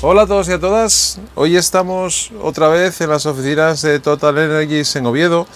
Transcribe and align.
Hola 0.00 0.22
a 0.22 0.26
todos 0.26 0.48
y 0.48 0.52
a 0.52 0.58
todas. 0.58 1.20
Hoy 1.34 1.56
estamos 1.56 2.32
otra 2.40 2.68
vez 2.68 2.98
en 3.02 3.10
las 3.10 3.26
oficinas 3.26 3.82
de 3.82 4.00
Total 4.00 4.38
Energies 4.38 4.96
en 4.96 5.04
Oviedo 5.04 5.46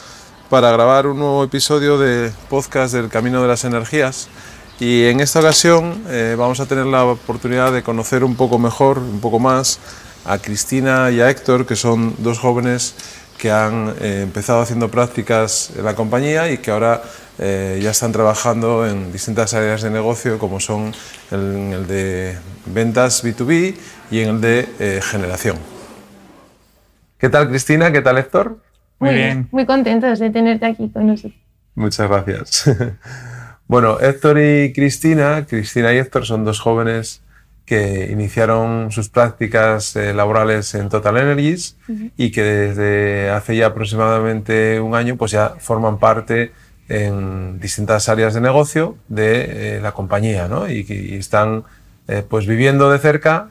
para 0.51 0.71
grabar 0.71 1.07
un 1.07 1.19
nuevo 1.19 1.45
episodio 1.45 1.97
de 1.97 2.33
podcast 2.51 2.93
del 2.93 3.09
Camino 3.09 3.41
de 3.41 3.49
las 3.49 3.65
Energías. 3.65 4.29
Y 4.79 5.05
en 5.05 5.21
esta 5.21 5.41
ocasión 5.41 6.05
eh, 6.09 6.37
vamos 6.39 6.61
a 6.61 6.67
tener 6.67 6.85
la 6.85 7.05
oportunidad 7.05 7.73
de 7.73 7.83
conocer 7.83 8.25
un 8.25 8.37
poco 8.37 8.59
mejor, 8.59 8.99
un 8.99 9.21
poco 9.21 9.39
más, 9.39 9.79
a 10.27 10.39
Cristina 10.39 11.11
y 11.11 11.21
a 11.21 11.31
Héctor, 11.31 11.65
que 11.65 11.77
son 11.77 12.15
dos 12.19 12.39
jóvenes 12.39 12.95
que 13.43 13.51
han 13.51 13.93
eh, 14.01 14.21
empezado 14.23 14.63
haciendo 14.63 14.89
prácticas 14.89 15.73
en 15.77 15.85
la 15.85 15.97
compañía 15.97 16.49
y 16.53 16.59
que 16.59 16.71
ahora 16.71 17.03
eh, 17.41 17.81
ya 17.83 17.91
están 17.91 18.13
trabajando 18.13 18.87
en 18.87 19.11
distintas 19.11 19.53
áreas 19.53 19.83
de 19.83 19.91
negocio, 19.91 20.39
como 20.39 20.61
son 20.61 20.93
en 21.33 21.73
el 21.73 21.89
de 21.89 22.39
ventas 22.67 23.25
B2B 23.25 23.75
y 24.13 24.21
en 24.21 24.29
el 24.29 24.41
de 24.41 25.01
generación. 25.03 25.57
¿Qué 27.19 27.29
tal 27.29 27.49
Cristina? 27.49 27.91
¿Qué 27.91 28.01
tal 28.01 28.19
Héctor? 28.19 28.59
Muy, 29.01 29.13
bien. 29.13 29.49
Muy 29.51 29.67
contentos 29.67 30.21
de 30.21 30.31
tenerte 30.31 30.67
aquí 30.67 30.89
con 30.89 31.09
nosotros. 31.09 31.41
Muchas 31.75 32.09
gracias. 32.09 32.71
bueno, 33.67 33.99
Héctor 33.99 34.39
y 34.39 34.73
Cristina, 34.73 35.45
Cristina 35.49 35.93
y 35.93 35.97
Héctor 35.99 36.27
son 36.27 36.45
dos 36.45 36.61
jóvenes 36.61 37.22
que 37.65 38.09
iniciaron 38.11 38.91
sus 38.91 39.09
prácticas 39.09 39.95
eh, 39.97 40.13
laborales 40.13 40.75
en 40.75 40.89
Total 40.89 41.17
Energies 41.17 41.77
y 42.17 42.31
que 42.33 42.43
desde 42.43 43.31
hace 43.31 43.57
ya 43.57 43.67
aproximadamente 43.67 44.81
un 44.81 44.95
año 44.95 45.17
pues 45.17 45.31
ya 45.31 45.55
forman 45.59 45.99
parte 45.99 46.53
en 46.89 47.61
distintas 47.61 48.09
áreas 48.09 48.35
de 48.35 48.41
negocio 48.41 48.97
de 49.09 49.77
eh, 49.77 49.81
la 49.81 49.93
compañía 49.93 50.49
¿no? 50.49 50.69
y, 50.69 50.85
y, 50.89 51.17
están 51.17 51.63
eh, 52.09 52.25
pues 52.29 52.47
viviendo 52.47 52.91
de 52.91 52.99
cerca 52.99 53.49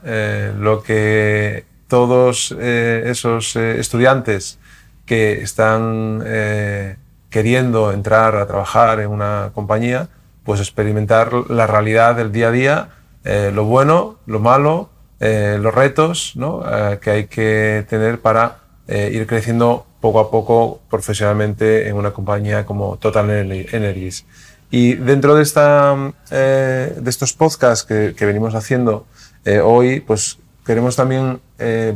lo 0.59 0.83
que 0.83 1.63
todos 1.87 2.51
esos 2.51 3.55
estudiantes 3.55 4.59
que 5.05 5.41
están 5.41 6.21
queriendo 7.29 7.91
entrar 7.91 8.35
a 8.35 8.45
trabajar 8.45 8.99
en 8.99 9.09
una 9.09 9.51
compañía, 9.55 10.09
pues 10.43 10.59
experimentar 10.59 11.33
la 11.49 11.65
realidad 11.65 12.15
del 12.15 12.31
día 12.31 12.49
a 12.49 12.51
día, 12.51 12.89
eh, 13.23 13.51
lo 13.53 13.65
bueno, 13.65 14.17
lo 14.25 14.39
malo, 14.39 14.89
eh, 15.19 15.57
los 15.59 15.73
retos 15.73 16.33
¿no? 16.35 16.63
que 17.01 17.11
hay 17.11 17.25
que 17.27 17.85
tener 17.89 18.19
para 18.19 18.59
ir 18.87 19.25
creciendo 19.25 19.85
poco 20.01 20.19
a 20.19 20.31
poco 20.31 20.81
profesionalmente 20.89 21.87
en 21.87 21.95
una 21.95 22.11
compañía 22.11 22.65
como 22.65 22.97
Total 22.97 23.29
Energies. 23.29 24.25
Y 24.69 24.95
dentro 24.95 25.35
de, 25.35 25.43
esta, 25.43 25.95
de 26.29 27.03
estos 27.09 27.33
podcasts 27.33 27.85
que, 27.85 28.13
que 28.17 28.25
venimos 28.25 28.55
haciendo 28.55 29.05
hoy, 29.63 30.01
pues 30.01 30.39
queremos 30.65 30.95
también 30.95 31.39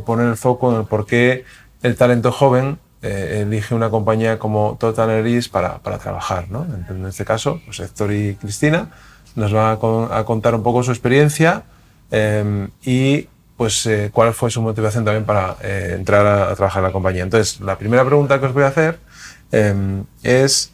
poner 0.06 0.28
el 0.28 0.38
foco 0.38 0.72
en 0.72 0.80
el 0.82 0.86
por 0.86 1.06
qué 1.06 1.44
el 1.82 1.95
talento 1.98 2.32
joven 2.32 2.80
eh, 3.06 3.44
elige 3.44 3.76
una 3.76 3.92
compañía 3.92 4.39
como 4.39 4.78
Total 4.80 5.12
Energies 5.12 5.48
para, 5.48 5.78
para 5.78 6.00
trabajar. 6.00 6.50
¿no? 6.50 6.66
En 6.89 7.06
este 7.06 7.23
caso, 7.23 7.62
pues 7.64 7.80
Héctor 7.80 8.12
y 8.12 8.34
Cristina 8.34 8.89
nos 9.36 9.52
van 9.52 9.78
a, 10.11 10.23
contar 10.23 10.55
un 10.55 10.64
poco 10.64 10.83
su 10.83 10.91
experiencia 10.91 11.64
em, 12.11 12.69
y 12.83 13.28
pues 13.58 13.86
eh, 13.86 14.09
cuál 14.11 14.33
fue 14.33 14.52
su 14.52 14.61
motivación 14.61 15.05
también 15.05 15.25
para 15.25 15.55
eh, 15.61 15.94
entrar 15.97 16.25
a, 16.25 16.55
trabajar 16.55 16.81
en 16.81 16.88
la 16.88 16.92
compañía. 16.92 17.23
Entonces, 17.23 17.61
la 17.61 17.77
primera 17.77 18.03
pregunta 18.05 18.39
que 18.39 18.45
os 18.47 18.53
voy 18.53 18.64
a 18.64 18.67
hacer 18.67 19.00
em, 19.52 20.03
es 20.23 20.72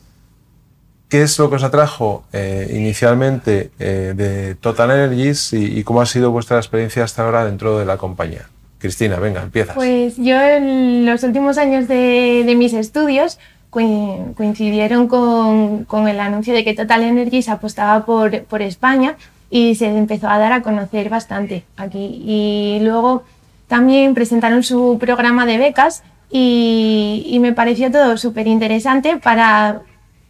¿qué 1.09 1.23
es 1.23 1.37
lo 1.37 1.49
que 1.49 1.57
os 1.57 1.63
atrajo 1.63 2.23
inicialmente 2.31 3.71
de 3.77 4.55
Total 4.55 4.91
Energies 4.91 5.51
y, 5.51 5.83
cómo 5.83 6.01
ha 6.01 6.05
sido 6.05 6.31
vuestra 6.31 6.57
experiencia 6.57 7.03
hasta 7.03 7.25
ahora 7.25 7.43
dentro 7.43 7.77
de 7.77 7.85
la 7.85 7.97
compañía? 7.97 8.47
Cristina, 8.81 9.17
venga, 9.17 9.43
empiezas. 9.43 9.75
Pues 9.75 10.17
yo 10.17 10.41
en 10.41 11.05
los 11.05 11.21
últimos 11.23 11.59
años 11.59 11.87
de, 11.87 12.51
mis 12.57 12.73
estudios 12.73 13.37
coincidieron 13.71 15.07
con, 15.07 16.07
el 16.07 16.19
anuncio 16.19 16.53
de 16.53 16.63
que 16.63 16.73
Total 16.73 17.03
Energies 17.03 17.49
apostaba 17.49 18.05
por, 18.05 18.61
España 18.61 19.15
y 19.49 19.75
se 19.75 19.87
empezó 19.87 20.29
a 20.29 20.37
dar 20.37 20.51
a 20.51 20.61
conocer 20.61 21.09
bastante 21.09 21.63
aquí. 21.77 22.21
Y 22.25 22.79
luego 22.83 23.23
también 23.67 24.13
presentaron 24.13 24.63
su 24.63 24.97
programa 24.99 25.45
de 25.45 25.57
becas 25.57 26.03
y, 26.29 27.37
me 27.41 27.53
pareció 27.53 27.91
todo 27.91 28.17
súper 28.17 28.47
interesante 28.47 29.17
para 29.17 29.81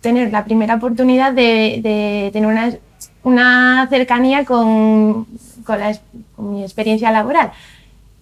tener 0.01 0.31
la 0.31 0.46
primera 0.46 0.75
oportunidad 0.75 1.34
de, 1.34 2.30
tener 2.31 2.80
una, 3.24 3.88
cercanía 3.88 4.46
con 4.46 5.28
mi 6.38 6.63
experiencia 6.63 7.12
laboral. 7.12 7.51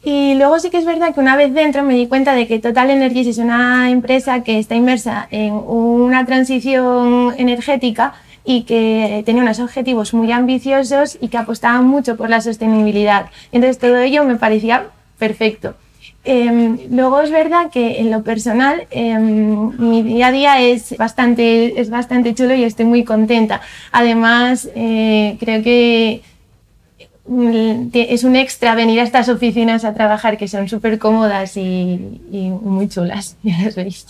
Y 0.04 0.36
luego 0.36 0.60
sí 0.60 0.70
que 0.70 0.78
es 0.78 0.86
verdad 0.86 1.14
que 1.14 1.20
una 1.20 1.36
vez 1.36 1.54
dentro 1.54 1.84
me 1.84 1.96
di 1.96 2.08
cuenta 2.08 2.34
de 2.34 2.48
que 2.48 2.60
Total 2.60 2.90
Energies 2.90 3.28
es 3.28 3.38
una 3.38 3.92
empresa 3.92 4.44
que 4.44 4.58
está 4.58 4.76
inmersa 4.76 5.28
en 5.30 5.54
una 5.54 6.26
transición 6.26 7.34
energética 7.38 8.14
y 8.46 8.64
que 8.64 9.22
tenía 9.26 9.44
unos 9.44 9.60
objetivos 9.60 10.14
muy 10.14 10.32
ambiciosos 10.32 11.18
y 11.20 11.28
que 11.28 11.38
apostaba 11.38 11.82
mucho 11.82 12.16
por 12.16 12.30
la 12.30 12.40
sostenibilidad. 12.40 13.28
Entonces 13.52 13.78
todo 13.78 13.98
ello 13.98 14.24
me 14.24 14.38
parecía 14.38 14.88
perfecto. 15.18 15.76
Em, 16.24 16.78
luego 16.90 17.22
es 17.22 17.32
verdad 17.32 17.70
que 17.72 18.00
en 18.00 18.12
lo 18.12 18.24
personal 18.24 18.88
em, 18.92 19.72
mi 19.78 20.02
día 20.04 20.28
a 20.28 20.32
día 20.32 20.62
es 20.62 20.96
bastante, 20.98 21.80
es 21.80 21.90
bastante 21.90 22.34
chulo 22.34 22.56
y 22.56 22.64
estoy 22.64 22.86
muy 22.86 23.04
contenta. 23.04 23.62
Además, 23.92 24.70
eh, 24.76 25.38
creo 25.40 25.64
que 25.64 26.22
es 27.94 28.24
un 28.24 28.36
extra 28.36 28.76
venir 28.76 29.00
a 29.00 29.04
estas 29.04 29.30
oficinas 29.30 29.86
a 29.86 29.94
trabajar 29.94 30.38
que 30.38 30.48
son 30.48 30.68
súper 30.68 30.98
cómodas 30.98 31.56
y, 31.58 32.20
muy 32.32 32.90
chulas, 32.90 33.38
ya 33.44 33.58
las 33.64 33.76
veis. 33.76 34.08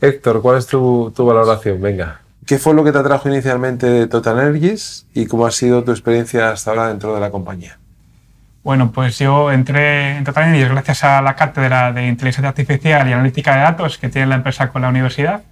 Héctor, 0.00 0.42
¿cuál 0.42 0.58
es 0.58 0.66
tu, 0.66 1.12
valoración? 1.16 1.80
Venga. 1.80 2.20
¿Qué 2.46 2.58
fue 2.58 2.74
lo 2.74 2.84
que 2.84 2.92
te 2.92 2.98
atrajo 2.98 3.28
inicialmente 3.28 3.86
de 3.86 4.06
Total 4.06 4.38
Energies 4.38 5.06
y 5.14 5.26
cómo 5.26 5.46
ha 5.46 5.50
sido 5.50 5.82
tu 5.82 5.92
experiencia 5.92 6.50
hasta 6.50 6.70
ahora 6.70 6.88
dentro 6.88 7.14
de 7.14 7.20
la 7.20 7.30
compañía? 7.30 7.78
Bueno, 8.62 8.92
pues 8.92 9.18
yo 9.18 9.50
entré 9.50 10.18
en 10.18 10.24
Total 10.24 10.48
Energies 10.48 10.68
gracias 10.68 11.04
a 11.04 11.22
la 11.22 11.36
cátedra 11.36 11.92
de 11.92 12.06
Inteligencia 12.06 12.50
Artificial 12.50 13.08
y 13.08 13.12
Analítica 13.12 13.56
de 13.56 13.62
Datos 13.62 13.96
que 13.98 14.10
tiene 14.10 14.26
la 14.26 14.34
empresa 14.36 14.68
con 14.68 14.82
la 14.82 14.88
universidad. 14.88 15.42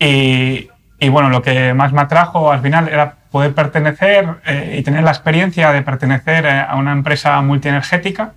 Y, 0.00 0.68
y 1.00 1.08
bueno, 1.08 1.28
lo 1.28 1.42
que 1.42 1.74
más 1.74 1.92
me 1.92 2.00
atrajo 2.00 2.50
al 2.50 2.60
final 2.60 2.88
era 2.88 3.16
poder 3.30 3.54
pertenecer 3.54 4.36
eh, 4.46 4.76
y 4.78 4.82
tener 4.82 5.04
la 5.04 5.10
experiencia 5.10 5.70
de 5.70 5.82
pertenecer 5.82 6.44
eh, 6.44 6.60
a 6.66 6.76
una 6.76 6.92
empresa 6.92 7.40
multienergética 7.40 8.32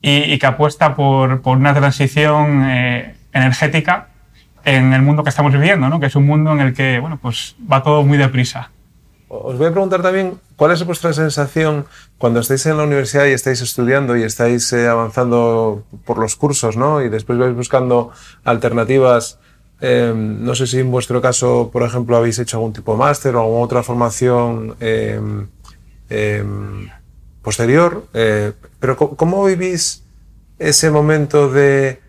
y, 0.00 0.38
que 0.38 0.46
apuesta 0.46 0.94
por, 0.94 1.42
por 1.42 1.56
una 1.56 1.74
transición 1.74 2.64
eh, 2.64 3.16
energética 3.32 4.08
en 4.64 4.92
el 4.92 5.02
mundo 5.02 5.24
que 5.24 5.30
estamos 5.30 5.52
viviendo, 5.52 5.88
¿no? 5.88 5.98
que 5.98 6.06
es 6.06 6.14
un 6.14 6.26
mundo 6.26 6.52
en 6.52 6.60
el 6.60 6.74
que 6.74 7.00
bueno, 7.00 7.18
pues 7.20 7.56
va 7.70 7.82
todo 7.82 8.04
muy 8.04 8.16
deprisa. 8.16 8.70
Os 9.28 9.58
voy 9.58 9.66
a 9.66 9.72
preguntar 9.72 10.02
también 10.02 10.38
cuál 10.54 10.70
es 10.70 10.84
vuestra 10.84 11.12
sensación 11.12 11.86
cuando 12.18 12.38
estáis 12.38 12.64
en 12.66 12.76
la 12.76 12.84
universidad 12.84 13.26
y 13.26 13.32
estáis 13.32 13.60
estudiando 13.60 14.16
y 14.16 14.22
estáis 14.22 14.72
avanzando 14.72 15.82
por 16.04 16.18
los 16.18 16.36
cursos 16.36 16.76
¿no? 16.76 17.02
y 17.02 17.08
después 17.08 17.36
vais 17.36 17.54
buscando 17.54 18.12
alternativas 18.44 19.40
Em, 19.80 20.42
no 20.44 20.54
sé 20.54 20.66
si 20.66 20.80
en 20.80 20.90
vuestro 20.90 21.20
caso, 21.20 21.70
por 21.72 21.82
ejemplo, 21.82 22.16
habéis 22.16 22.38
hecho 22.38 22.56
algún 22.56 22.72
tipo 22.72 22.92
de 22.92 22.98
máster 22.98 23.36
o 23.36 23.40
alguna 23.40 23.60
otra 23.60 23.82
formación 23.82 24.74
em, 24.80 25.46
em, 26.08 26.88
posterior, 27.42 28.06
eh, 28.14 28.52
pero 28.80 28.96
¿cómo 28.96 29.44
vivís 29.44 30.02
ese 30.58 30.90
momento 30.90 31.50
de 31.50 32.00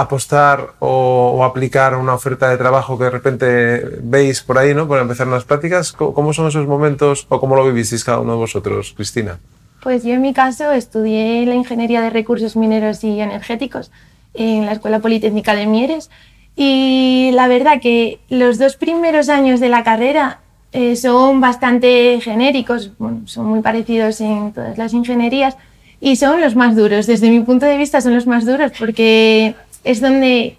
apostar 0.00 0.74
o, 0.78 1.44
aplicar 1.44 1.94
una 1.96 2.14
oferta 2.14 2.48
de 2.48 2.56
trabajo 2.56 2.98
que 2.98 3.04
de 3.04 3.10
repente 3.10 3.98
veis 4.02 4.42
por 4.42 4.58
ahí, 4.58 4.74
¿no? 4.74 4.88
Para 4.88 5.02
empezar 5.02 5.26
unas 5.28 5.44
prácticas, 5.44 5.92
¿cómo 5.92 6.32
son 6.32 6.48
esos 6.48 6.66
momentos 6.66 7.26
o 7.28 7.40
cómo 7.40 7.56
lo 7.56 7.64
vivisteis 7.66 8.04
cada 8.04 8.18
uno 8.20 8.32
de 8.32 8.38
vosotros, 8.38 8.92
Cristina? 8.96 9.38
Pues 9.82 10.04
yo 10.04 10.12
en 10.12 10.22
mi 10.22 10.34
caso 10.34 10.70
estudié 10.72 11.44
la 11.46 11.54
ingeniería 11.54 12.02
de 12.02 12.10
recursos 12.10 12.56
mineros 12.56 13.02
y 13.02 13.20
energéticos 13.20 13.90
en 14.34 14.66
la 14.66 14.72
Escuela 14.72 15.00
Politécnica 15.00 15.54
de 15.54 15.66
Mieres. 15.66 16.10
Y 16.56 17.30
la 17.34 17.48
verdad 17.48 17.80
que 17.80 18.18
los 18.28 18.58
dos 18.58 18.76
primeros 18.76 19.28
años 19.28 19.60
de 19.60 19.68
la 19.68 19.84
carrera 19.84 20.40
eh, 20.72 20.96
son 20.96 21.40
bastante 21.40 22.20
genéricos, 22.20 22.92
son 23.24 23.46
muy 23.46 23.60
parecidos 23.60 24.20
en 24.20 24.52
todas 24.52 24.78
las 24.78 24.92
ingenierías 24.92 25.56
y 26.00 26.16
son 26.16 26.40
los 26.40 26.54
más 26.54 26.76
duros. 26.76 27.06
Desde 27.06 27.30
mi 27.30 27.40
punto 27.40 27.66
de 27.66 27.76
vista 27.76 28.00
son 28.00 28.14
los 28.14 28.26
más 28.26 28.46
duros 28.46 28.72
porque 28.78 29.54
es 29.84 30.00
donde 30.00 30.56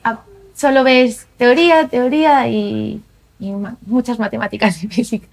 solo 0.56 0.84
ves 0.84 1.28
teoría, 1.38 1.88
teoría 1.88 2.48
y, 2.48 3.02
y 3.40 3.52
muchas 3.86 4.20
matemáticas 4.20 4.84
y 4.84 4.88
física. 4.88 5.28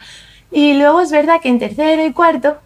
Y 0.50 0.74
luego 0.74 1.00
es 1.00 1.10
verdad 1.10 1.40
que 1.42 1.48
en 1.48 1.58
tercero 1.58 2.04
y 2.06 2.12
cuarto 2.12 2.58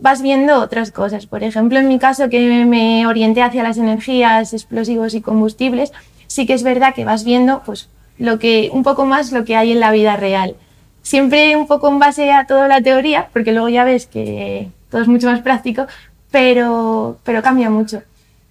vas 0.00 0.22
viendo 0.22 0.60
otras 0.60 0.90
cosas. 0.90 1.26
Por 1.26 1.42
ejemplo, 1.42 1.78
en 1.78 1.88
mi 1.88 1.98
caso, 1.98 2.28
que 2.28 2.64
me 2.64 3.06
orienté 3.06 3.42
hacia 3.42 3.62
las 3.62 3.78
energías, 3.78 4.52
explosivos 4.52 5.14
y 5.14 5.20
combustibles, 5.20 5.92
sí 6.26 6.46
que 6.46 6.54
es 6.54 6.62
verdad 6.62 6.94
que 6.94 7.04
vas 7.04 7.24
viendo 7.24 7.62
pues, 7.64 7.88
lo 8.18 8.38
que, 8.38 8.70
un 8.72 8.82
poco 8.82 9.06
más 9.06 9.32
lo 9.32 9.44
que 9.44 9.56
hay 9.56 9.72
en 9.72 9.80
la 9.80 9.92
vida 9.92 10.16
real. 10.16 10.56
Siempre 11.02 11.56
un 11.56 11.66
poco 11.66 11.88
en 11.88 11.98
base 11.98 12.32
a 12.32 12.46
toda 12.46 12.68
la 12.68 12.80
teoría, 12.80 13.28
porque 13.32 13.52
luego 13.52 13.68
ya 13.68 13.84
ves 13.84 14.06
que 14.06 14.68
todo 14.90 15.02
es 15.02 15.08
mucho 15.08 15.28
más 15.28 15.40
práctico, 15.40 15.86
pero, 16.30 17.18
pero 17.24 17.42
cambia 17.42 17.70
mucho. 17.70 18.02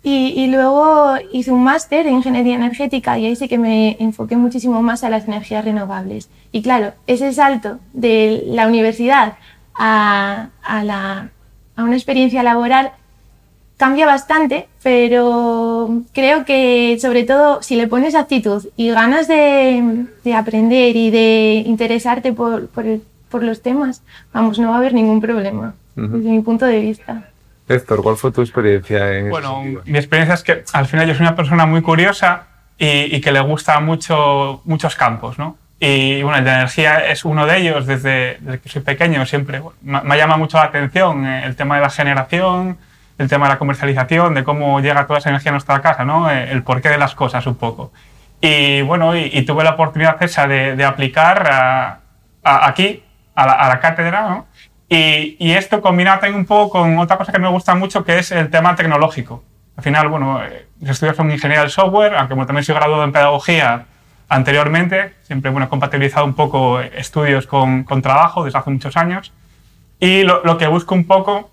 Y, 0.03 0.33
y 0.35 0.47
luego 0.47 1.15
hice 1.33 1.51
un 1.51 1.63
máster 1.63 2.07
en 2.07 2.15
ingeniería 2.15 2.55
energética 2.55 3.19
y 3.19 3.25
ahí 3.25 3.35
sí 3.35 3.47
que 3.47 3.57
me 3.57 3.97
enfoqué 3.99 4.37
muchísimo 4.37 4.81
más 4.81 5.03
a 5.03 5.09
las 5.09 5.27
energías 5.27 5.65
renovables. 5.65 6.29
Y 6.51 6.61
claro, 6.61 6.93
ese 7.07 7.33
salto 7.33 7.79
de 7.93 8.43
la 8.47 8.67
universidad 8.67 9.33
a, 9.75 10.49
a, 10.63 10.83
la, 10.83 11.29
a 11.77 11.83
una 11.83 11.95
experiencia 11.95 12.43
laboral 12.43 12.91
cambia 13.77 14.07
bastante, 14.07 14.67
pero 14.83 16.01
creo 16.11 16.43
que 16.43 16.97
sobre 16.99 17.23
todo 17.23 17.61
si 17.61 17.75
le 17.75 17.87
pones 17.87 18.15
actitud 18.15 18.67
y 18.75 18.89
ganas 18.89 19.27
de, 19.27 20.07
de 20.23 20.33
aprender 20.33 20.95
y 20.95 21.11
de 21.11 21.63
interesarte 21.65 22.33
por, 22.33 22.67
por, 22.69 22.85
por, 23.29 23.43
los 23.43 23.61
temas, 23.61 24.01
vamos, 24.33 24.57
no 24.57 24.69
va 24.69 24.75
a 24.75 24.77
haber 24.79 24.93
ningún 24.93 25.21
problema, 25.21 25.75
uh 25.95 26.01
-huh. 26.01 26.07
desde 26.09 26.29
mi 26.29 26.41
punto 26.41 26.65
de 26.65 26.79
vista. 26.79 27.29
Héctor, 27.69 28.01
¿cuál 28.01 28.17
fue 28.17 28.31
tu 28.31 28.41
experiencia 28.41 29.13
en 29.13 29.29
Bueno, 29.29 29.61
mi 29.85 29.97
experiencia 29.97 30.33
es 30.33 30.43
que 30.43 30.63
al 30.73 30.87
final 30.87 31.07
yo 31.07 31.13
soy 31.13 31.27
una 31.27 31.35
persona 31.35 31.65
muy 31.67 31.81
curiosa 31.81 32.47
y, 32.77 33.15
y 33.15 33.21
que 33.21 33.31
le 33.31 33.41
gusta 33.41 33.79
mucho 33.79 34.61
muchos 34.65 34.95
campos, 34.95 35.37
¿no? 35.37 35.55
Y 35.79 36.23
bueno, 36.23 36.41
la 36.41 36.55
energía 36.55 37.07
es 37.07 37.23
uno 37.23 37.45
de 37.45 37.57
ellos 37.57 37.85
desde, 37.85 38.37
desde 38.39 38.59
que 38.59 38.69
soy 38.69 38.81
pequeño, 38.81 39.25
siempre 39.25 39.61
me, 39.81 40.01
me 40.01 40.17
llama 40.17 40.35
mucho 40.37 40.57
la 40.57 40.63
atención 40.63 41.25
eh, 41.25 41.45
el 41.45 41.55
tema 41.55 41.75
de 41.75 41.81
la 41.81 41.89
generación, 41.91 42.77
el 43.17 43.29
tema 43.29 43.45
de 43.45 43.53
la 43.53 43.59
comercialización, 43.59 44.33
de 44.33 44.43
cómo 44.43 44.79
llega 44.79 45.05
toda 45.05 45.19
esa 45.19 45.29
energía 45.29 45.51
a 45.51 45.53
nuestra 45.53 45.81
casa, 45.81 46.03
¿no? 46.03 46.31
Eh, 46.31 46.51
el 46.51 46.63
porqué 46.63 46.89
de 46.89 46.97
las 46.97 47.13
cosas 47.13 47.45
un 47.45 47.55
poco. 47.55 47.91
Y 48.41 48.81
bueno, 48.81 49.15
y, 49.15 49.29
y 49.31 49.43
tuve 49.43 49.63
la 49.63 49.71
oportunidad 49.71 50.21
esa 50.23 50.47
de, 50.47 50.75
de 50.75 50.83
aplicar 50.83 51.47
a, 51.47 51.99
a, 52.43 52.67
aquí, 52.67 53.03
a 53.35 53.45
la, 53.45 53.53
a 53.53 53.69
la 53.69 53.79
cátedra, 53.79 54.29
¿no? 54.29 54.47
Y, 54.89 55.35
y, 55.39 55.51
esto 55.51 55.81
combinado 55.81 56.21
también 56.21 56.39
un 56.39 56.45
poco 56.45 56.79
con 56.79 56.97
otra 56.97 57.17
cosa 57.17 57.31
que 57.31 57.39
me 57.39 57.49
gusta 57.49 57.75
mucho, 57.75 58.05
que 58.05 58.19
es 58.19 58.31
el 58.31 58.49
tema 58.49 58.75
tecnológico. 58.75 59.43
Al 59.75 59.83
final, 59.83 60.07
bueno, 60.07 60.41
eh, 60.43 60.67
mis 60.79 60.91
estudios 60.91 61.17
son 61.17 61.29
ingeniería 61.29 61.61
del 61.61 61.69
software, 61.69 62.15
aunque 62.15 62.33
bueno, 62.33 62.47
también 62.47 62.63
soy 62.63 62.73
graduado 62.73 63.03
en 63.03 63.11
pedagogía 63.11 63.85
anteriormente, 64.29 65.15
siempre 65.23 65.51
bueno, 65.51 65.67
he 65.67 65.69
compatibilizado 65.69 66.25
un 66.25 66.33
poco 66.33 66.79
estudios 66.79 67.47
con, 67.47 67.83
con 67.83 68.01
trabajo 68.01 68.43
desde 68.43 68.59
hace 68.59 68.69
muchos 68.69 68.97
años. 68.97 69.33
Y 69.99 70.23
lo, 70.23 70.43
lo 70.43 70.57
que 70.57 70.67
busco 70.67 70.95
un 70.95 71.05
poco 71.05 71.49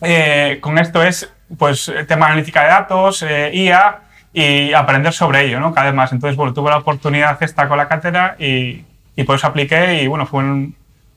eh, 0.00 0.58
con 0.60 0.78
esto 0.78 1.02
es, 1.02 1.32
pues, 1.58 1.92
tema 2.06 2.26
de 2.26 2.32
analítica 2.32 2.62
de 2.62 2.68
datos, 2.68 3.22
eh, 3.22 3.50
IA, 3.54 4.00
y 4.32 4.72
aprender 4.72 5.12
sobre 5.12 5.46
ello, 5.46 5.60
¿no? 5.60 5.74
Cada 5.74 5.86
vez 5.86 5.94
más. 5.94 6.12
Entonces, 6.12 6.36
bueno, 6.36 6.54
tuve 6.54 6.70
la 6.70 6.78
oportunidad 6.78 7.42
esta 7.42 7.68
con 7.68 7.76
la 7.76 7.86
cátedra 7.86 8.36
y, 8.38 8.84
y 9.14 9.24
por 9.24 9.36
eso 9.36 9.46
apliqué 9.46 10.02
y, 10.02 10.06
bueno, 10.06 10.24
fue 10.26 10.40
un, 10.42 10.74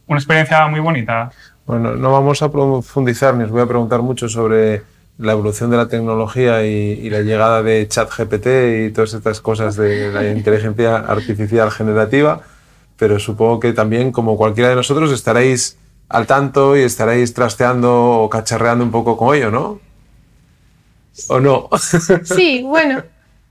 una 0.07 0.19
experiencia 0.19 0.67
muy 0.67 0.81
bonita. 0.81 1.31
Bueno, 1.65 1.95
no 1.95 2.11
vamos 2.11 2.41
a 2.41 2.51
profundizar, 2.51 3.33
ni 3.35 3.43
os 3.43 3.51
voy 3.51 3.61
a 3.61 3.65
preguntar 3.65 4.01
mucho 4.01 4.27
sobre 4.27 4.83
la 5.17 5.31
evolución 5.31 5.69
de 5.69 5.77
la 5.77 5.87
tecnología 5.87 6.65
y, 6.65 6.99
y 7.01 7.09
la 7.09 7.21
llegada 7.21 7.63
de 7.63 7.87
ChatGPT 7.87 8.47
y 8.87 8.91
todas 8.91 9.13
estas 9.13 9.39
cosas 9.39 9.75
de 9.75 10.11
la 10.11 10.29
inteligencia 10.31 10.97
artificial 10.97 11.71
generativa, 11.71 12.41
pero 12.97 13.19
supongo 13.19 13.59
que 13.59 13.73
también, 13.73 14.11
como 14.11 14.37
cualquiera 14.37 14.69
de 14.69 14.75
nosotros, 14.75 15.11
estaréis 15.11 15.77
al 16.09 16.27
tanto 16.27 16.77
y 16.77 16.81
estaréis 16.81 17.33
trasteando 17.33 18.21
o 18.21 18.29
cacharreando 18.29 18.83
un 18.83 18.91
poco 18.91 19.17
con 19.17 19.35
ello, 19.35 19.51
¿no? 19.51 19.79
¿O 21.29 21.39
no? 21.39 21.69
Sí, 22.23 22.63
bueno, 22.63 23.03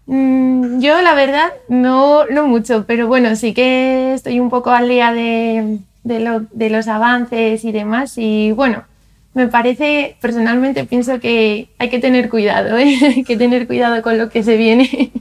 mmm, 0.06 0.81
yo 0.81 1.00
la 1.02 1.14
verdad 1.14 1.52
no, 1.69 2.26
no 2.26 2.46
mucho, 2.46 2.84
pero 2.87 3.06
bueno, 3.06 3.34
sí 3.37 3.55
que 3.55 4.14
estoy 4.14 4.38
un 4.38 4.50
poco 4.50 4.70
al 4.70 4.88
día 4.88 5.12
de, 5.12 5.78
de, 6.05 6.20
lo, 6.20 6.40
de 6.52 6.70
los 6.70 6.88
avances 6.88 7.64
y 7.64 7.72
demás 7.72 8.14
y 8.17 8.52
bueno, 8.52 8.84
me 9.34 9.48
parece, 9.48 10.16
personalmente 10.20 10.84
pienso 10.84 11.19
que 11.20 11.69
hay 11.78 11.90
que 11.90 11.98
tener 11.98 12.31
cuidado, 12.31 12.78
¿eh? 12.78 12.96
hay 13.02 13.25
que 13.25 13.36
tener 13.36 13.66
cuidado 13.66 14.00
con 14.02 14.16
lo 14.16 14.31
que 14.31 14.42
se 14.42 14.56
viene. 14.56 15.12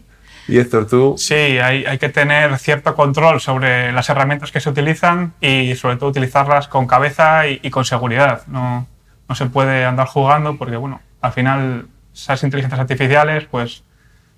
Y 0.48 0.60
Héctor, 0.60 0.88
tú. 0.88 1.16
Sí, 1.18 1.34
hay, 1.34 1.86
hay, 1.86 1.98
que 1.98 2.10
tener 2.10 2.58
cierto 2.60 2.96
control 2.96 3.40
sobre 3.40 3.92
las 3.92 4.10
herramientas 4.10 4.52
que 4.52 4.60
se 4.60 4.70
utilizan 4.70 5.34
y 5.40 5.74
sobre 5.76 5.96
todo 5.96 6.10
utilizarlas 6.10 6.68
con 6.68 6.86
cabeza 6.86 7.48
y, 7.48 7.60
y 7.64 7.70
con 7.70 7.86
seguridad. 7.86 8.46
No, 8.48 8.86
no, 9.30 9.36
se 9.36 9.46
puede 9.46 9.86
andar 9.86 10.08
jugando 10.08 10.58
porque, 10.58 10.76
bueno, 10.76 11.02
al 11.22 11.32
final 11.32 11.88
esas 12.14 12.44
inteligencias 12.44 12.80
artificiales, 12.80 13.46
pues, 13.46 13.84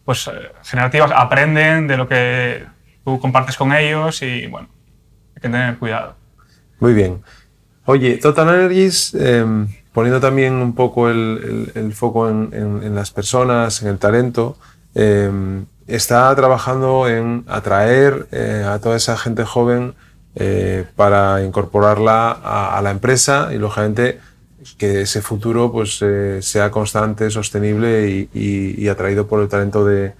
pues 0.05 0.29
generativas, 0.63 1.11
aprenden 1.13 1.87
de 1.87 1.97
lo 1.97 2.07
que 2.07 2.65
tú 3.03 3.19
compartes 3.19 3.57
con 3.57 3.73
ellos 3.73 4.21
y, 4.21 4.45
bueno, 4.45 4.69
hay 5.35 5.41
que 5.41 5.49
tener 5.49 5.77
cuidado. 5.77 6.15
Muy 6.79 6.93
bien. 6.93 7.21
Oye, 7.85 8.17
Total 8.17 8.49
Energies, 8.49 9.13
eh, 9.13 9.45
poniendo 9.93 10.19
también 10.19 10.55
un 10.55 10.73
poco 10.73 11.09
el, 11.09 11.91
foco 11.93 12.29
en, 12.29 12.95
las 12.95 13.11
personas, 13.11 13.81
en 13.81 13.89
el 13.89 13.97
talento, 13.97 14.57
eh, 14.95 15.29
está 15.87 16.35
trabajando 16.35 17.07
en 17.07 17.43
atraer 17.47 18.27
eh, 18.31 18.65
a 18.67 18.79
toda 18.79 18.95
esa 18.95 19.17
gente 19.17 19.45
joven 19.45 19.93
eh, 20.35 20.85
para 20.95 21.43
incorporarla 21.43 22.31
a, 22.31 22.81
la 22.81 22.91
empresa 22.91 23.51
y, 23.53 23.57
lógicamente, 23.57 24.19
que 24.77 25.01
ese 25.01 25.21
futuro 25.21 25.71
pues, 25.71 25.99
eh, 26.01 26.41
sea 26.41 26.71
constante, 26.71 27.29
sostenible 27.29 28.27
y, 28.33 28.87
atraído 28.89 29.27
por 29.27 29.41
el 29.41 29.47
talento 29.47 29.85
de, 29.85 30.13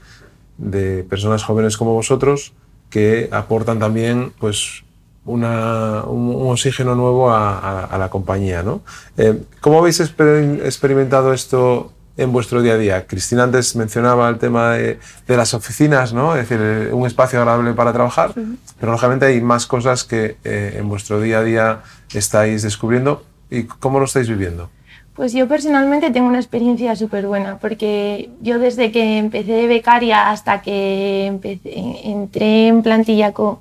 personas 1.10 1.44
jóvenes 1.44 1.76
como 1.76 1.94
vosotros 1.94 2.54
que 2.90 3.28
aportan 3.32 3.78
también 3.78 4.32
pues, 4.40 4.85
una, 5.26 6.04
un, 6.04 6.36
un, 6.36 6.52
oxígeno 6.52 6.96
nuevo 6.96 7.32
a, 7.32 7.58
a, 7.58 7.86
a 7.86 7.98
la 7.98 8.10
compañía. 8.10 8.64
¿no? 8.64 8.82
Eh, 9.18 9.42
¿Cómo 9.60 9.80
habéis 9.80 10.00
exper 10.00 10.62
experimentado 10.64 11.34
esto 11.34 11.92
en 12.18 12.32
vuestro 12.32 12.62
día 12.62 12.74
a 12.74 12.78
día? 12.78 13.08
Cristina 13.08 13.44
antes 13.44 13.76
mencionaba 13.76 14.30
el 14.30 14.38
tema 14.38 14.74
de, 14.74 15.00
de 15.28 15.38
las 15.38 15.54
oficinas, 15.54 16.14
¿no? 16.14 16.36
Es 16.36 16.48
decir, 16.48 16.94
un 16.94 17.06
espacio 17.08 17.40
agradable 17.40 17.74
para 17.74 17.92
trabajar, 17.92 18.34
pero 18.80 18.92
lógicamente 18.92 19.26
hay 19.26 19.42
más 19.42 19.66
cosas 19.66 20.04
que 20.04 20.38
eh, 20.44 20.76
en 20.78 20.88
vuestro 20.88 21.20
día 21.20 21.40
a 21.40 21.44
día 21.44 21.82
estáis 22.14 22.62
descubriendo. 22.62 23.24
¿Y 23.50 23.64
cómo 23.64 24.00
lo 24.00 24.06
estáis 24.06 24.30
viviendo? 24.30 24.70
Pues 25.16 25.32
yo 25.32 25.48
personalmente 25.48 26.12
tengo 26.12 26.28
una 26.28 26.40
experiencia 26.40 26.96
súper 26.96 27.26
buena, 27.26 27.58
porque 27.58 28.32
yo 28.42 28.60
desde 28.60 28.92
que 28.92 29.18
empecé 29.18 29.54
de 29.54 29.68
becaria 29.68 30.30
hasta 30.30 30.62
que 30.62 31.26
empecé, 31.28 31.72
entré 32.04 32.68
en 32.68 32.82
plantilla 32.82 33.32
con, 33.32 33.60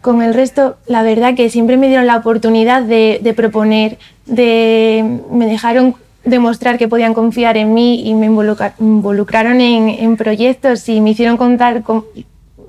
con 0.00 0.22
el 0.22 0.34
resto, 0.34 0.76
la 0.86 1.02
verdad 1.02 1.34
que 1.34 1.50
siempre 1.50 1.76
me 1.76 1.88
dieron 1.88 2.06
la 2.06 2.16
oportunidad 2.16 2.82
de, 2.82 3.20
de 3.22 3.34
proponer, 3.34 3.98
de, 4.26 5.20
me 5.30 5.46
dejaron 5.46 5.94
demostrar 6.24 6.78
que 6.78 6.88
podían 6.88 7.14
confiar 7.14 7.56
en 7.56 7.74
mí 7.74 8.08
y 8.08 8.14
me 8.14 8.26
involucraron 8.26 9.60
en, 9.60 9.88
en 9.88 10.16
proyectos 10.16 10.88
y 10.88 11.00
me 11.00 11.10
hicieron 11.10 11.36
contar 11.36 11.82
con, 11.82 12.04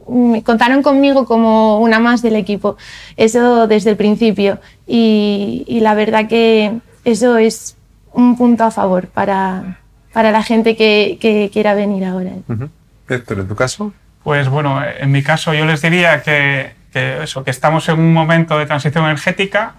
me 0.07 0.43
contaron 0.43 0.81
conmigo 0.83 1.25
como 1.25 1.79
una 1.79 1.99
más 1.99 2.21
del 2.21 2.35
equipo. 2.35 2.77
Eso 3.17 3.67
desde 3.67 3.91
el 3.91 3.97
principio. 3.97 4.59
Y, 4.87 5.63
y, 5.67 5.79
la 5.79 5.93
verdad 5.93 6.27
que 6.27 6.79
eso 7.05 7.37
es 7.37 7.77
un 8.13 8.37
punto 8.37 8.63
a 8.63 8.71
favor 8.71 9.07
para, 9.07 9.79
para 10.11 10.31
la 10.31 10.43
gente 10.43 10.75
que, 10.75 11.17
que 11.19 11.49
quiera 11.51 11.73
venir 11.73 12.03
ahora. 12.05 12.31
Uh 12.47 12.53
-huh. 12.53 12.69
Héctor, 13.09 13.39
¿en 13.39 13.47
tu 13.47 13.55
caso? 13.55 13.93
Pues 14.23 14.49
bueno, 14.49 14.81
en 14.99 15.11
mi 15.11 15.23
caso 15.23 15.53
yo 15.53 15.65
les 15.65 15.81
diría 15.81 16.21
que, 16.21 16.71
que, 16.91 17.23
eso, 17.23 17.43
que 17.43 17.51
estamos 17.51 17.87
en 17.89 17.99
un 17.99 18.13
momento 18.13 18.57
de 18.57 18.65
transición 18.65 19.05
energética 19.05 19.73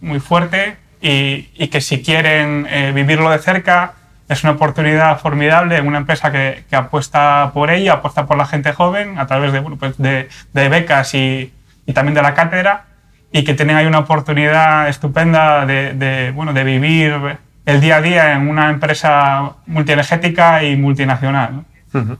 muy 0.00 0.20
fuerte 0.20 0.76
y, 1.00 1.50
y 1.54 1.68
que 1.68 1.80
si 1.80 2.02
quieren 2.02 2.66
eh, 2.70 2.92
vivirlo 2.94 3.30
de 3.30 3.38
cerca 3.38 3.94
es 4.28 4.42
una 4.42 4.54
oportunidad 4.54 5.18
formidable 5.18 5.76
en 5.76 5.86
una 5.86 5.98
empresa 5.98 6.32
que, 6.32 6.64
que, 6.70 6.76
apuesta 6.76 7.50
por 7.52 7.70
ello, 7.70 7.92
apuesta 7.92 8.26
por 8.26 8.38
la 8.38 8.46
gente 8.46 8.72
joven 8.72 9.18
a 9.18 9.26
través 9.26 9.52
de, 9.52 9.60
bueno, 9.60 9.76
pues 9.76 9.98
de, 9.98 10.28
de 10.52 10.68
becas 10.68 11.14
y, 11.14 11.52
y, 11.84 11.92
también 11.92 12.14
de 12.14 12.22
la 12.22 12.32
cátedra 12.32 12.86
y 13.32 13.44
que 13.44 13.54
tienen 13.54 13.76
ahí 13.76 13.86
una 13.86 13.98
oportunidad 13.98 14.88
estupenda 14.88 15.66
de, 15.66 15.92
de, 15.92 16.30
bueno, 16.30 16.52
de 16.52 16.64
vivir 16.64 17.36
el 17.66 17.80
día 17.80 17.96
a 17.96 18.00
día 18.00 18.32
en 18.32 18.48
una 18.48 18.70
empresa 18.70 19.56
multienergética 19.66 20.62
y 20.62 20.76
multinacional. 20.76 21.64
Uh 21.92 21.98
-huh. 21.98 22.18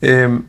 eh, 0.00 0.40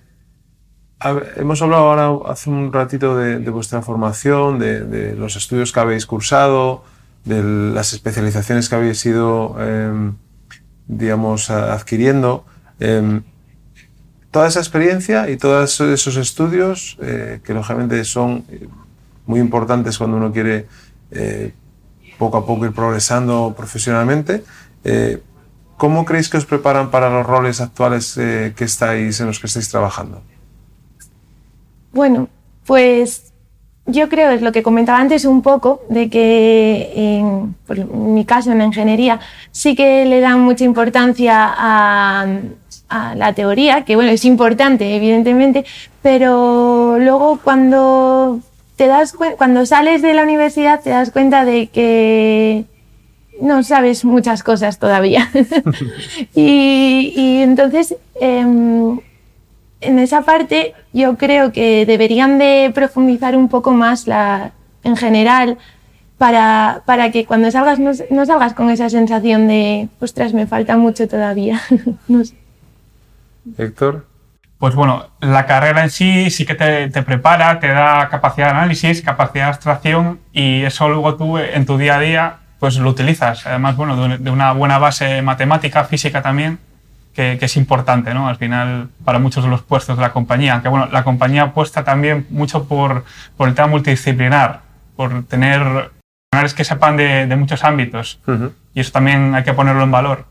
hemos 1.36 1.62
hablado 1.62 1.90
ahora 1.90 2.32
hace 2.32 2.50
un 2.50 2.72
ratito 2.74 3.16
de, 3.18 3.38
vuestra 3.50 3.82
formación, 3.82 4.60
de, 4.60 5.16
los 5.16 5.36
estudios 5.36 5.72
que 5.72 5.80
habéis 5.80 6.06
cursado, 6.06 6.84
de 7.26 7.44
las 7.44 7.94
especializaciones 7.94 8.70
que 8.70 8.76
habéis 8.76 9.06
ido, 9.06 9.56
eh, 9.60 10.12
digamos, 10.88 11.50
adquiriendo. 11.50 12.46
Eh, 12.80 13.22
toda 14.32 14.48
esa 14.48 14.60
experiencia 14.60 15.30
y 15.30 15.38
todos 15.38 15.82
esos 15.82 16.16
estudios, 16.18 16.98
eh, 17.02 17.42
que 17.44 17.54
lógicamente 17.54 18.04
son 18.06 18.46
muy 19.28 19.40
importantes 19.40 19.98
cuando 19.98 20.18
uno 20.18 20.32
quiere 20.32 20.68
eh, 21.12 21.54
poco 22.18 22.38
a 22.38 22.46
poco 22.46 22.66
ir 22.66 22.72
progresando 22.72 23.54
profesionalmente. 23.56 24.44
Eh, 24.84 25.22
¿Cómo 25.78 26.06
creéis 26.06 26.30
que 26.30 26.38
os 26.38 26.46
preparan 26.46 26.90
para 26.90 27.10
los 27.10 27.26
roles 27.26 27.62
actuales 27.62 28.18
eh, 28.18 28.54
que 28.58 28.64
estáis, 28.64 29.20
en 29.20 29.28
los 29.28 29.40
que 29.40 29.46
estáis 29.46 29.70
trabajando? 29.70 30.24
Bueno, 31.98 32.28
pues 32.68 33.34
yo 33.88 34.08
creo, 34.08 34.30
es 34.30 34.44
lo 34.44 34.52
que 34.52 34.62
comentaba 34.62 35.00
antes 35.00 35.26
un 35.26 35.42
poco, 35.42 35.82
de 35.90 36.12
que 36.12 36.92
en, 36.96 37.56
mi 38.14 38.24
caso 38.24 38.52
en 38.52 38.60
la 38.60 38.66
ingeniería 38.66 39.20
sí 39.50 39.76
que 39.76 40.06
le 40.06 40.20
dan 40.20 40.42
mucha 40.42 40.64
importancia 40.64 41.52
a, 41.58 42.28
la 43.16 43.34
teoría, 43.34 43.84
que 43.84 43.96
bueno, 43.96 44.12
es 44.12 44.26
importante 44.26 44.96
evidentemente, 44.96 45.66
pero 46.04 46.98
luego 47.00 47.40
cuando 47.44 48.42
te 48.76 48.86
das 48.86 49.16
cuando 49.36 49.66
sales 49.66 50.04
de 50.04 50.14
la 50.14 50.22
universidad 50.22 50.82
te 50.82 50.92
das 50.92 51.10
cuenta 51.10 51.46
de 51.46 51.68
que 51.68 52.66
no 53.42 53.64
sabes 53.64 54.06
muchas 54.06 54.44
cosas 54.44 54.78
todavía. 54.78 55.30
y, 56.36 57.40
entonces, 57.42 57.96
em, 58.22 59.00
en 59.82 60.00
esa 60.00 60.24
parte 60.24 60.74
yo 60.94 61.18
creo 61.18 61.52
que 61.52 61.86
deberían 61.86 62.38
de 62.38 62.72
profundizar 62.74 63.36
un 63.36 63.50
poco 63.50 63.72
más 63.72 64.08
la, 64.08 64.52
en 64.84 64.98
general 64.98 65.58
para, 66.18 66.82
para 66.86 67.12
que 67.12 67.26
cuando 67.26 67.52
salgas 67.52 67.80
no, 67.80 68.26
salgas 68.26 68.54
con 68.54 68.70
esa 68.70 68.90
sensación 68.90 69.48
de, 69.48 69.90
ostras, 70.00 70.34
me 70.34 70.48
falta 70.48 70.78
mucho 70.78 71.08
todavía. 71.08 71.62
Héctor. 73.58 74.06
Pues 74.58 74.74
bueno, 74.74 75.06
la 75.22 75.46
carrera 75.46 75.84
en 75.84 75.92
sí 75.92 76.32
sí 76.32 76.44
que 76.44 76.56
te, 76.56 76.90
te, 76.90 77.04
prepara, 77.04 77.60
te 77.60 77.68
da 77.68 78.10
capacidad 78.10 78.48
de 78.48 78.58
análisis, 78.58 79.04
capacidad 79.04 79.46
de 79.46 79.50
abstracción 79.50 80.20
y 80.34 80.64
eso 80.64 80.90
luego 80.90 81.16
tú 81.16 81.38
en 81.38 81.68
tu 81.68 81.78
día 81.78 81.98
a 81.98 82.00
día 82.00 82.38
pues 82.60 82.78
lo 82.78 82.90
utilizas. 82.90 83.46
Además, 83.46 83.76
bueno, 83.76 84.18
de 84.18 84.32
una 84.32 84.54
buena 84.54 84.80
base 84.80 85.22
matemática, 85.22 85.84
física 85.84 86.24
también, 86.24 86.58
que, 87.18 87.40
es 87.42 87.58
importante, 87.58 88.14
¿no? 88.14 88.28
Al 88.28 88.36
final, 88.36 88.90
para 89.04 89.18
muchos 89.18 89.44
de 89.44 89.50
los 89.50 89.64
puestos 89.64 89.98
de 89.98 90.04
la 90.04 90.14
compañía. 90.14 90.54
Aunque, 90.54 90.70
bueno, 90.70 90.88
la 90.92 91.04
compañía 91.04 91.44
apuesta 91.44 91.84
también 91.84 92.28
mucho 92.30 92.66
por, 92.66 93.06
por 93.36 93.50
el 93.50 93.56
tema 93.56 93.68
multidisciplinar, 93.68 94.62
por 94.96 95.24
tener 95.24 95.90
profesionales 96.30 96.54
que 96.54 96.64
sepan 96.64 96.96
de, 96.96 97.36
muchos 97.36 97.64
ámbitos. 97.64 98.20
Y 98.76 98.82
eso 98.82 98.92
también 98.92 99.34
hay 99.34 99.44
que 99.44 99.54
ponerlo 99.54 99.82
en 99.82 99.90
valor. 99.90 100.26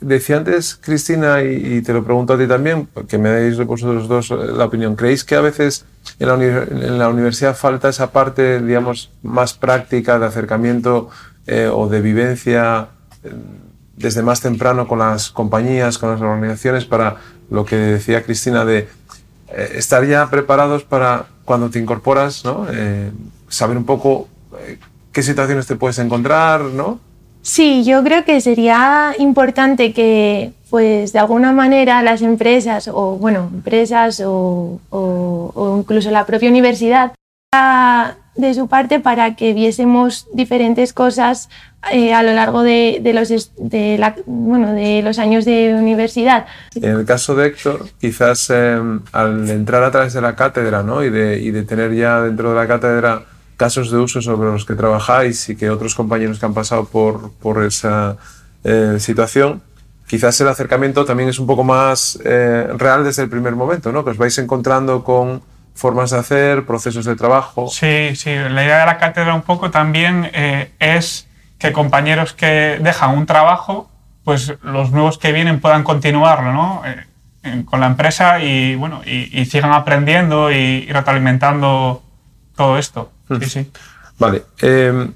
Decía 0.00 0.38
antes, 0.38 0.74
Cristina, 0.74 1.40
y, 1.44 1.82
te 1.82 1.92
lo 1.92 2.02
pregunto 2.02 2.32
a 2.32 2.38
ti 2.38 2.48
también, 2.48 2.88
que 3.08 3.16
me 3.16 3.28
deis 3.28 3.56
vosotros 3.56 4.08
dos 4.08 4.30
la 4.30 4.64
opinión. 4.64 4.96
¿Creéis 4.96 5.22
que 5.22 5.36
a 5.36 5.40
veces 5.40 5.86
en 6.18 6.26
la, 6.26 6.34
en 6.34 6.98
la 6.98 7.08
universidad 7.10 7.54
falta 7.54 7.90
esa 7.90 8.10
parte, 8.10 8.60
digamos, 8.60 9.12
más 9.22 9.54
práctica 9.54 10.18
de 10.18 10.26
acercamiento 10.26 11.10
eh, 11.46 11.70
o 11.72 11.88
de 11.88 12.00
vivencia 12.00 12.88
eh, 13.22 13.30
desde 13.98 14.22
más 14.22 14.40
temprano 14.40 14.86
con 14.88 14.98
las 14.98 15.30
compañías, 15.30 15.98
con 15.98 16.10
las 16.10 16.20
organizaciones, 16.20 16.84
para 16.84 17.16
lo 17.50 17.64
que 17.64 17.76
decía 17.76 18.22
Cristina 18.22 18.64
de 18.64 18.88
eh, 19.48 19.72
estar 19.74 20.04
ya 20.06 20.28
preparados 20.30 20.84
para 20.84 21.26
cuando 21.44 21.70
te 21.70 21.78
incorporas, 21.78 22.44
¿no? 22.44 22.66
saber 23.48 23.78
un 23.78 23.86
poco 23.86 24.28
qué 25.12 25.22
situaciones 25.22 25.66
te 25.66 25.76
puedes 25.76 25.98
encontrar, 25.98 26.60
¿no? 26.60 27.00
Sí, 27.40 27.84
yo 27.84 28.04
creo 28.04 28.24
que 28.24 28.40
sería 28.42 29.14
importante 29.18 29.94
que, 29.94 30.52
pues, 30.68 31.14
de 31.14 31.18
alguna 31.18 31.52
manera 31.52 32.02
las 32.02 32.20
empresas, 32.20 32.88
o 32.88 33.16
bueno, 33.16 33.48
empresas 33.52 34.20
o, 34.24 34.78
o 34.90 35.78
incluso 35.78 36.10
la 36.10 36.26
propia 36.26 36.50
universidad, 36.50 37.12
de 38.38 38.54
su 38.54 38.68
parte 38.68 39.00
para 39.00 39.34
que 39.34 39.52
viésemos 39.52 40.28
diferentes 40.32 40.92
cosas 40.92 41.50
eh, 41.92 42.14
a 42.14 42.22
lo 42.22 42.32
largo 42.32 42.62
de, 42.62 43.00
los, 43.12 43.52
de, 43.58 43.98
la, 43.98 44.14
bueno, 44.26 44.72
de 44.72 45.02
los 45.02 45.18
años 45.18 45.44
de 45.44 45.74
universidad. 45.74 46.46
En 46.76 46.84
el 46.84 47.04
caso 47.04 47.34
de 47.34 47.48
Héctor, 47.48 47.86
quizás 48.00 48.48
em, 48.50 49.00
al 49.12 49.50
entrar 49.50 49.82
a 49.82 49.90
través 49.90 50.12
de 50.12 50.20
la 50.20 50.36
cátedra 50.36 50.84
¿no? 50.84 51.02
y, 51.02 51.10
de, 51.10 51.40
y 51.40 51.50
de 51.50 51.64
tener 51.64 51.92
ya 51.94 52.22
dentro 52.22 52.50
de 52.50 52.56
la 52.56 52.68
cátedra 52.68 53.24
casos 53.56 53.90
de 53.90 53.98
uso 53.98 54.22
sobre 54.22 54.50
los 54.50 54.64
que 54.64 54.76
trabajáis 54.76 55.48
y 55.48 55.56
que 55.56 55.68
otros 55.68 55.96
compañeros 55.96 56.38
que 56.38 56.46
han 56.46 56.54
pasado 56.54 56.84
por, 56.84 57.32
por 57.40 57.64
esa 57.64 58.16
eh, 58.62 58.98
situación, 59.00 59.62
quizás 60.06 60.40
el 60.40 60.46
acercamiento 60.46 61.04
también 61.04 61.28
es 61.28 61.40
un 61.40 61.48
poco 61.48 61.64
más 61.64 62.20
eh, 62.24 62.68
real 62.76 63.02
desde 63.02 63.24
el 63.24 63.28
primer 63.28 63.56
momento, 63.56 63.90
¿no? 63.90 64.04
que 64.04 64.10
os 64.10 64.16
vais 64.16 64.38
encontrando 64.38 65.02
con 65.02 65.42
formas 65.78 66.10
de 66.10 66.18
hacer, 66.18 66.66
procesos 66.66 67.04
de 67.04 67.14
trabajo. 67.14 67.68
Sí, 67.68 68.16
sí, 68.16 68.34
la 68.34 68.64
idea 68.64 68.80
de 68.80 68.86
la 68.86 68.98
cátedra 68.98 69.32
un 69.34 69.42
poco 69.42 69.70
también 69.70 70.28
eh, 70.34 70.72
es 70.80 71.28
que 71.58 71.72
compañeros 71.72 72.32
que 72.32 72.78
dejan 72.82 73.16
un 73.16 73.26
trabajo, 73.26 73.88
pues 74.24 74.54
los 74.62 74.90
nuevos 74.90 75.18
que 75.18 75.32
vienen 75.32 75.60
puedan 75.60 75.84
continuarlo, 75.84 76.52
¿no? 76.52 76.82
Eh, 76.84 77.64
con 77.64 77.78
la 77.80 77.86
empresa 77.86 78.42
y, 78.42 78.74
bueno, 78.74 79.02
y, 79.06 79.44
sigan 79.46 79.72
aprendiendo 79.72 80.50
y, 80.50 80.86
retroalimentando 80.86 82.02
todo 82.56 82.76
esto. 82.76 83.12
Sí, 83.40 83.48
sí. 83.48 83.70
Vale. 84.18 84.42
Em, 84.60 85.12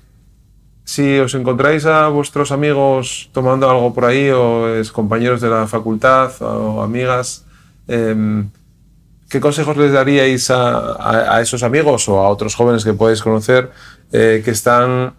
si 0.84 1.18
os 1.18 1.34
encontráis 1.34 1.84
a 1.86 2.08
vuestros 2.08 2.52
amigos 2.52 3.30
tomando 3.32 3.68
algo 3.68 3.92
por 3.92 4.04
ahí, 4.04 4.30
o 4.30 4.68
es 4.68 4.92
compañeros 4.92 5.40
de 5.40 5.50
la 5.50 5.66
facultad, 5.66 6.30
o 6.40 6.82
amigas, 6.82 7.44
em, 7.88 8.48
¿Qué 9.32 9.40
consejos 9.40 9.78
les 9.78 9.90
daríais 9.90 10.50
a, 10.50 11.40
esos 11.40 11.62
amigos 11.62 12.06
o 12.06 12.18
a 12.18 12.28
otros 12.28 12.54
jóvenes 12.54 12.84
que 12.84 12.92
podéis 12.92 13.22
conocer 13.22 13.70
eh, 14.12 14.42
que 14.44 14.50
están 14.50 15.14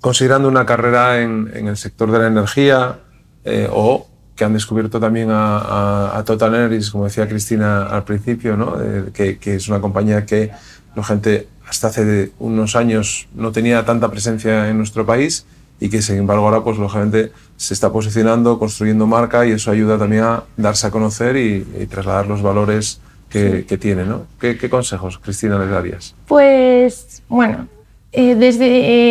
considerando 0.00 0.48
una 0.48 0.66
carrera 0.66 1.22
en, 1.22 1.48
el 1.54 1.76
sector 1.76 2.10
de 2.10 2.18
la 2.18 2.26
energía 2.26 2.98
eh, 3.44 3.68
o 3.70 4.08
que 4.34 4.44
han 4.44 4.52
descubierto 4.52 4.98
también 4.98 5.28
a, 5.30 6.20
Total 6.26 6.56
Energies, 6.56 6.90
como 6.90 7.04
decía 7.04 7.28
Cristina 7.28 7.84
al 7.84 8.02
principio, 8.02 8.56
¿no? 8.56 8.82
Eh, 8.82 9.38
que, 9.40 9.54
es 9.54 9.68
una 9.68 9.80
compañía 9.80 10.26
que 10.26 10.50
la 10.96 11.04
gente 11.04 11.46
hasta 11.68 11.86
hace 11.86 12.32
unos 12.40 12.74
años 12.74 13.28
no 13.32 13.52
tenía 13.52 13.84
tanta 13.84 14.10
presencia 14.10 14.68
en 14.68 14.76
nuestro 14.76 15.06
país 15.06 15.46
y 15.78 15.88
que 15.88 16.02
sin 16.02 16.16
embargo 16.16 16.46
ahora 16.46 16.64
pues 16.64 16.78
lógicamente 16.78 17.30
se 17.64 17.72
está 17.72 17.90
posicionando, 17.90 18.58
construyendo 18.58 19.06
marca 19.06 19.46
y 19.46 19.52
eso 19.52 19.70
ayuda 19.70 19.96
también 19.96 20.22
a 20.22 20.42
darse 20.56 20.86
a 20.86 20.90
conocer 20.90 21.36
y, 21.36 21.64
trasladar 21.86 22.26
los 22.26 22.42
valores 22.42 23.00
que, 23.30 23.64
que 23.66 23.78
tiene. 23.78 24.04
¿no? 24.04 24.26
¿Qué, 24.38 24.68
consejos, 24.68 25.18
Cristina, 25.18 25.58
les 25.58 25.70
darías? 25.70 26.14
Pues 26.26 27.22
bueno, 27.26 27.66
eh, 28.12 28.34
desde 28.34 28.66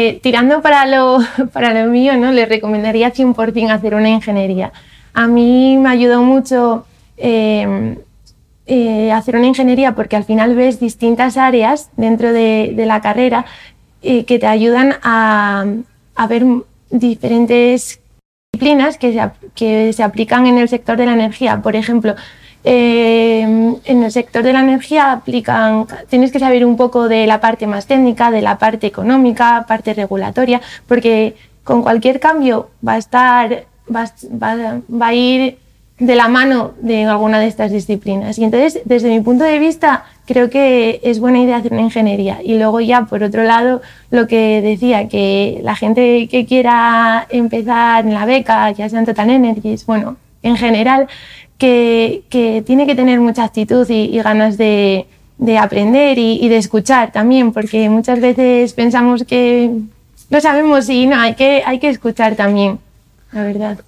eh, 0.10 0.20
tirando 0.22 0.62
para 0.62 0.86
lo, 0.86 1.18
para 1.54 1.74
lo 1.74 1.92
mío, 1.92 2.16
¿no? 2.16 2.32
les 2.32 2.48
recomendaría 2.48 3.12
100% 3.12 3.72
hacer 3.72 3.96
una 3.96 4.10
ingeniería. 4.10 4.72
A 5.16 5.28
mí 5.28 5.78
me 5.78 5.90
ayudó 5.90 6.22
mucho 6.22 6.86
eh, 7.18 7.98
hacer 9.12 9.36
una 9.36 9.48
ingeniería 9.48 9.96
porque 9.96 10.16
al 10.16 10.26
final 10.26 10.56
ves 10.56 10.80
distintas 10.80 11.38
áreas 11.38 11.90
dentro 11.98 12.32
de, 12.32 12.74
de 12.76 12.86
la 12.86 13.02
carrera 13.02 13.46
que 14.02 14.38
te 14.38 14.48
ayudan 14.48 14.96
a, 15.02 15.66
a 16.16 16.28
ver 16.28 16.44
diferentes 16.90 18.02
disciplinas 18.54 19.00
que 19.00 19.14
se, 19.14 19.32
que 19.56 19.94
se 19.94 20.04
aplican 20.04 20.46
en 20.46 20.60
el 20.60 20.70
sector 20.70 20.96
de 20.96 21.08
la 21.08 21.14
energía. 21.14 21.62
Por 21.62 21.76
ejemplo, 21.76 22.16
eh, 22.64 23.42
en 23.42 24.04
el 24.04 24.12
sector 24.12 24.44
de 24.44 24.54
la 24.54 24.62
energía 24.62 25.12
aplican, 25.12 25.88
tienes 26.08 26.32
que 26.32 26.40
saber 26.40 26.64
un 26.64 26.78
poco 26.78 27.08
de 27.08 27.26
la 27.26 27.42
parte 27.42 27.66
más 27.66 27.88
técnica, 27.88 28.30
de 28.30 28.42
la 28.42 28.60
parte 28.60 28.86
económica, 28.86 29.66
parte 29.68 29.96
regulatoria, 29.96 30.62
porque 30.88 31.36
con 31.64 31.82
cualquier 31.82 32.20
cambio 32.20 32.70
va 32.88 32.94
a 32.94 32.98
estar, 32.98 33.66
va, 33.94 34.06
va, 34.32 34.82
va 34.90 35.08
a 35.08 35.14
ir 35.14 35.58
de 36.00 36.16
la 36.16 36.28
mano 36.28 36.74
de 36.82 37.06
alguna 37.06 37.40
de 37.40 37.48
estas 37.48 37.72
disciplinas. 37.72 38.38
Y 38.40 38.44
entonces, 38.44 38.82
desde 38.86 39.10
mi 39.10 39.22
punto 39.22 39.44
de 39.44 39.60
vista, 39.60 40.06
creo 40.26 40.50
que 40.50 41.00
es 41.04 41.20
buena 41.20 41.40
idea 41.40 41.58
hacer 41.58 41.72
una 41.72 41.82
ingeniería. 41.82 42.40
Y 42.44 42.58
luego 42.58 42.82
ya, 42.82 43.06
por 43.06 43.24
otro 43.24 43.44
lado, 43.44 43.82
lo 44.10 44.28
que 44.28 44.62
decía, 44.62 45.08
que 45.08 45.60
la 45.64 45.76
gente 45.76 46.28
que 46.30 46.46
quiera 46.46 47.28
empezar 47.30 48.06
en 48.06 48.14
la 48.14 48.26
beca, 48.26 48.72
ya 48.72 48.90
sean 48.90 49.06
Total 49.06 49.30
Energies, 49.30 49.86
bueno, 49.86 50.18
en 50.42 50.58
general, 50.58 51.08
que, 51.58 52.24
que 52.30 52.64
tiene 52.66 52.86
que 52.86 52.96
tener 52.96 53.20
mucha 53.20 53.44
actitud 53.44 53.90
y, 53.90 54.18
ganas 54.20 54.58
de, 54.58 55.06
de 55.38 55.58
aprender 55.58 56.18
y, 56.18 56.40
y, 56.42 56.50
de 56.50 56.58
escuchar 56.58 57.12
también, 57.12 57.54
porque 57.54 57.90
muchas 57.90 58.20
veces 58.20 58.74
pensamos 58.74 59.24
que 59.24 59.72
lo 60.30 60.42
sabemos 60.42 60.90
y 60.90 61.06
no, 61.06 61.18
hay 61.18 61.36
que, 61.36 61.64
hay 61.66 61.80
que 61.80 61.90
escuchar 61.90 62.36
también. 62.36 62.80
La 63.34 63.44
verdad. 63.44 63.80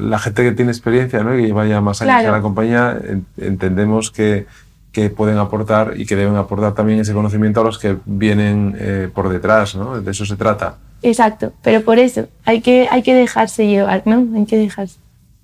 La 0.00 0.18
gente 0.18 0.42
que 0.42 0.52
tiene 0.52 0.70
experiencia 0.70 1.22
¿no? 1.22 1.34
y 1.34 1.42
que 1.42 1.46
lleva 1.48 1.66
ya 1.66 1.80
más 1.80 2.02
años 2.02 2.24
en 2.24 2.32
la 2.32 2.40
compañía, 2.40 2.98
entendemos 3.36 4.10
que, 4.10 4.46
que 4.92 5.10
pueden 5.10 5.38
aportar 5.38 5.94
y 5.96 6.06
que 6.06 6.16
deben 6.16 6.36
aportar 6.36 6.74
también 6.74 7.00
ese 7.00 7.12
conocimiento 7.12 7.60
a 7.60 7.64
los 7.64 7.78
que 7.78 7.96
vienen 8.06 8.74
eh, 8.78 9.10
por 9.14 9.28
detrás, 9.28 9.74
¿no? 9.74 10.00
De 10.00 10.10
eso 10.10 10.24
se 10.24 10.36
trata. 10.36 10.78
Exacto, 11.02 11.52
pero 11.62 11.82
por 11.82 11.98
eso 11.98 12.28
hay 12.44 12.62
que, 12.62 12.88
hay 12.90 13.02
que 13.02 13.14
dejarse 13.14 13.66
llevar, 13.66 14.02
¿no? 14.06 14.26
Hay 14.34 14.46
que 14.46 14.56
dejarse. 14.56 14.98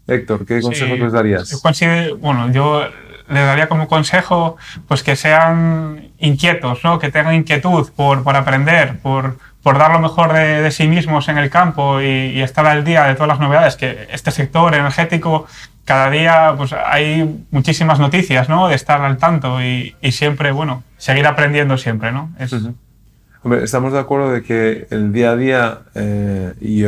Héctor, 0.07 0.47
¿qué 0.47 0.61
consejos 0.61 0.99
les 0.99 1.13
darías? 1.13 1.51
Yo 1.51 2.17
bueno, 2.19 2.51
yo 2.51 2.83
les 3.29 3.47
daría 3.47 3.69
como 3.69 3.89
consejo 3.89 4.57
pues 4.89 5.03
que 5.03 5.17
sean 5.17 6.11
inquietos, 6.19 6.81
¿no? 6.85 6.99
que 6.99 7.11
tengan 7.11 7.35
inquietud 7.35 7.91
por, 7.95 8.23
por 8.23 8.37
aprender, 8.37 8.99
por, 8.99 9.37
por 9.62 9.78
dar 9.78 9.92
lo 9.92 10.00
mejor 10.00 10.33
de, 10.33 10.71
sí 10.71 10.88
mismos 10.88 11.28
en 11.28 11.38
el 11.38 11.50
campo 11.50 12.00
y, 12.00 12.40
estar 12.40 12.66
al 12.66 12.85
día 12.85 13.04
de 13.04 13.14
todas 13.14 13.28
las 13.28 13.40
novedades 13.40 13.76
que 13.76 14.09
este 14.11 14.31
sector 14.31 14.75
energético 14.75 15.47
cada 15.85 16.11
día 16.11 16.54
pues 16.57 16.73
hay 16.73 17.45
muchísimas 17.50 17.99
noticias 17.99 18.49
¿no? 18.49 18.69
de 18.69 18.75
estar 18.75 19.00
al 19.00 19.19
tanto 19.19 19.62
y, 19.62 19.95
siempre 20.11 20.52
bueno 20.52 20.83
seguir 20.99 21.26
aprendiendo 21.26 21.78
siempre 21.78 22.12
no 22.12 22.31
estamos 23.62 23.92
de 23.92 23.99
acuerdo 23.99 24.31
de 24.31 24.42
que 24.42 24.87
el 24.90 25.12
día 25.12 25.33
a 25.33 25.37
día 25.37 25.78
eh, 25.95 26.52
y, 26.61 26.85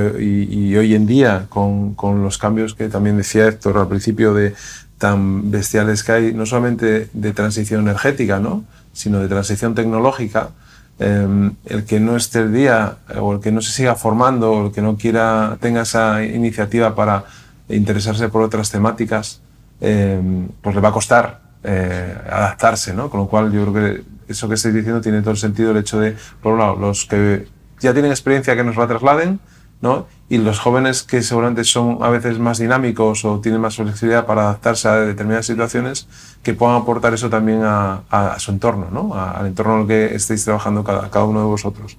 hoy 0.77 0.95
en 0.95 1.07
día 1.07 1.47
con, 1.49 1.95
con, 1.95 2.23
los 2.23 2.39
cambios 2.39 2.75
que 2.75 2.89
también 2.89 3.17
decía 3.17 3.47
Héctor 3.47 3.79
al 3.79 3.89
principio 3.89 4.35
de 4.35 4.55
tan 4.99 5.51
bestiales 5.51 6.05
que 6.05 6.13
hay 6.13 6.33
no 6.33 6.47
solamente 6.47 7.09
de 7.13 7.33
transición 7.33 7.83
energética 7.83 8.39
no 8.39 8.65
sino 8.93 9.19
de 9.19 9.29
transición 9.29 9.75
tecnológica 9.75 10.51
Em, 10.99 11.57
el 11.67 11.85
que 11.85 11.99
no 11.99 12.15
esté 12.17 12.39
el 12.41 12.53
día 12.53 12.99
o 13.21 13.33
el 13.33 13.41
que 13.41 13.51
no 13.51 13.61
se 13.61 13.73
siga 13.73 13.97
formando 13.97 14.53
o 14.53 14.67
el 14.67 14.73
que 14.73 14.81
no 14.81 14.97
quiera 14.97 15.57
tenga 15.61 15.83
esa 15.83 16.25
iniciativa 16.25 16.95
para 16.95 17.25
interesarse 17.69 18.29
por 18.29 18.43
otras 18.43 18.71
temáticas, 18.71 19.41
em, 19.81 20.49
pues 20.63 20.75
le 20.75 20.81
va 20.81 20.91
a 20.91 20.93
costar 20.93 21.41
eh, 21.65 22.17
adaptarse, 22.31 22.95
¿no? 22.95 23.11
Con 23.11 23.21
lo 23.21 23.27
cual 23.27 23.51
yo 23.51 23.63
creo 23.63 23.75
que 23.75 24.05
eso 24.29 24.49
que 24.49 24.55
estáis 24.55 24.75
diciendo 24.75 25.01
tiene 25.01 25.21
todo 25.21 25.33
el 25.33 25.37
sentido 25.37 25.73
el 25.73 25.79
hecho 25.79 25.99
de, 25.99 26.17
por 26.41 26.53
un 26.53 26.61
lado, 26.61 26.77
los 26.77 27.07
que 27.07 27.49
ya 27.81 27.93
tienen 27.93 28.13
experiencia 28.13 28.55
que 28.55 28.63
nos 28.63 28.77
la 28.77 28.87
trasladen, 28.87 29.41
¿no? 29.85 30.07
Y 30.31 30.39
los 30.39 30.59
jóvenes 30.59 31.03
que 31.03 31.23
seguramente 31.23 31.63
son 31.63 31.99
a 32.01 32.09
veces 32.09 32.39
más 32.39 32.59
dinámicos 32.59 33.23
o 33.27 33.41
tienen 33.41 33.61
más 33.61 33.77
flexibilidad 33.77 34.25
para 34.25 34.45
adaptarse 34.45 34.89
a 34.89 34.97
determinadas 34.97 35.45
situaciones, 35.45 36.09
que 36.43 36.55
puedan 36.55 36.77
aportar 36.77 37.13
eso 37.13 37.29
también 37.29 37.61
a, 37.63 38.35
su 38.39 38.51
entorno, 38.51 38.89
¿no? 38.91 39.15
al 39.15 39.47
entorno 39.47 39.75
en 39.75 39.81
el 39.83 39.87
que 39.87 40.15
estéis 40.15 40.43
trabajando 40.43 40.83
cada, 40.83 41.25
uno 41.25 41.41
de 41.41 41.47
vosotros. 41.47 41.99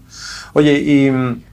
Oye, 0.53 0.79
y 0.79 1.11
mm, 1.11 1.43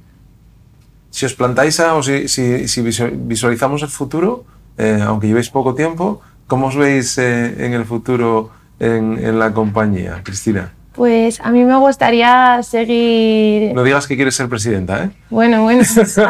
si 1.10 1.26
os 1.26 1.34
plantáis 1.34 1.78
o 1.78 2.02
si, 2.02 2.26
si, 2.28 2.80
visualizamos 2.80 3.82
el 3.82 3.90
futuro, 3.90 4.44
eh, 4.78 5.04
aunque 5.06 5.26
llevéis 5.26 5.50
poco 5.50 5.74
tiempo, 5.74 6.22
¿cómo 6.46 6.68
os 6.68 6.76
veis 6.76 7.18
eh, 7.18 7.66
en 7.66 7.74
el 7.74 7.84
futuro 7.84 8.50
en, 8.80 9.18
en 9.22 9.38
la 9.38 9.52
compañía, 9.52 10.22
Cristina? 10.24 10.72
Pues 10.94 11.40
a 11.40 11.50
mí 11.50 11.64
me 11.64 11.76
gustaría 11.78 12.60
seguir... 12.62 13.74
No 13.74 13.82
digas 13.82 14.06
que 14.06 14.14
quieres 14.16 14.34
ser 14.34 14.48
presidenta, 14.48 15.04
¿eh? 15.04 15.10
Bueno, 15.30 15.62
bueno. 15.62 15.82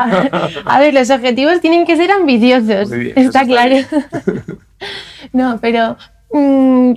A 0.65 0.79
ver, 0.79 0.95
los 0.95 1.11
objetivos 1.11 1.61
tienen 1.61 1.85
que 1.85 1.97
ser 1.97 2.13
ambiciosos, 2.13 2.93
está 2.93 3.45
claro. 3.45 3.77
no, 5.33 5.59
pero 5.61 5.97
mm, 6.33 6.93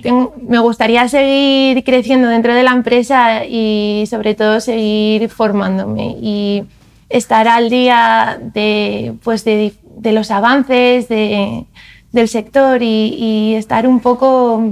me 0.48 0.58
gustaría 0.60 1.08
seguir 1.08 1.82
creciendo 1.82 2.28
dentro 2.28 2.54
de 2.54 2.62
la 2.62 2.70
empresa 2.70 3.44
y 3.44 4.04
sobre 4.08 4.36
todo 4.36 4.60
seguir 4.60 5.28
formándome 5.28 6.16
y 6.20 6.64
estar 7.08 7.48
al 7.48 7.68
día 7.68 8.38
de, 8.40 9.14
pues 9.24 9.44
de, 9.44 9.72
los 10.02 10.30
avances 10.30 11.08
del 11.08 12.28
sector 12.28 12.80
y, 12.80 13.54
estar 13.56 13.88
un 13.88 13.98
poco 13.98 14.62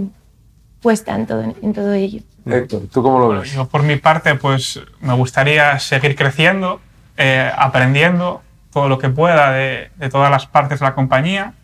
puesta 0.81 1.17
en 1.17 1.27
todo, 1.27 1.43
en 1.61 1.73
todo 1.73 1.93
ello. 1.93 2.23
Héctor, 2.47 2.83
¿tú 2.93 3.03
cómo 3.03 3.19
lo 3.19 3.29
ves? 3.29 3.53
Yo 3.53 3.67
por 3.69 3.83
mi 3.83 3.97
parte, 3.97 4.35
pues 4.35 4.81
me 5.01 5.15
gustaría 5.15 5.79
seguir 5.79 6.15
creciendo, 6.15 6.81
eh, 7.17 7.51
aprendiendo 7.57 8.43
todo 8.73 8.89
lo 8.89 8.99
que 8.99 9.09
pueda 9.09 9.53
de, 9.53 9.91
todas 10.11 10.31
las 10.31 10.47
partes 10.47 10.81
de 10.81 10.87
la 10.87 10.95
compañía 10.95 11.55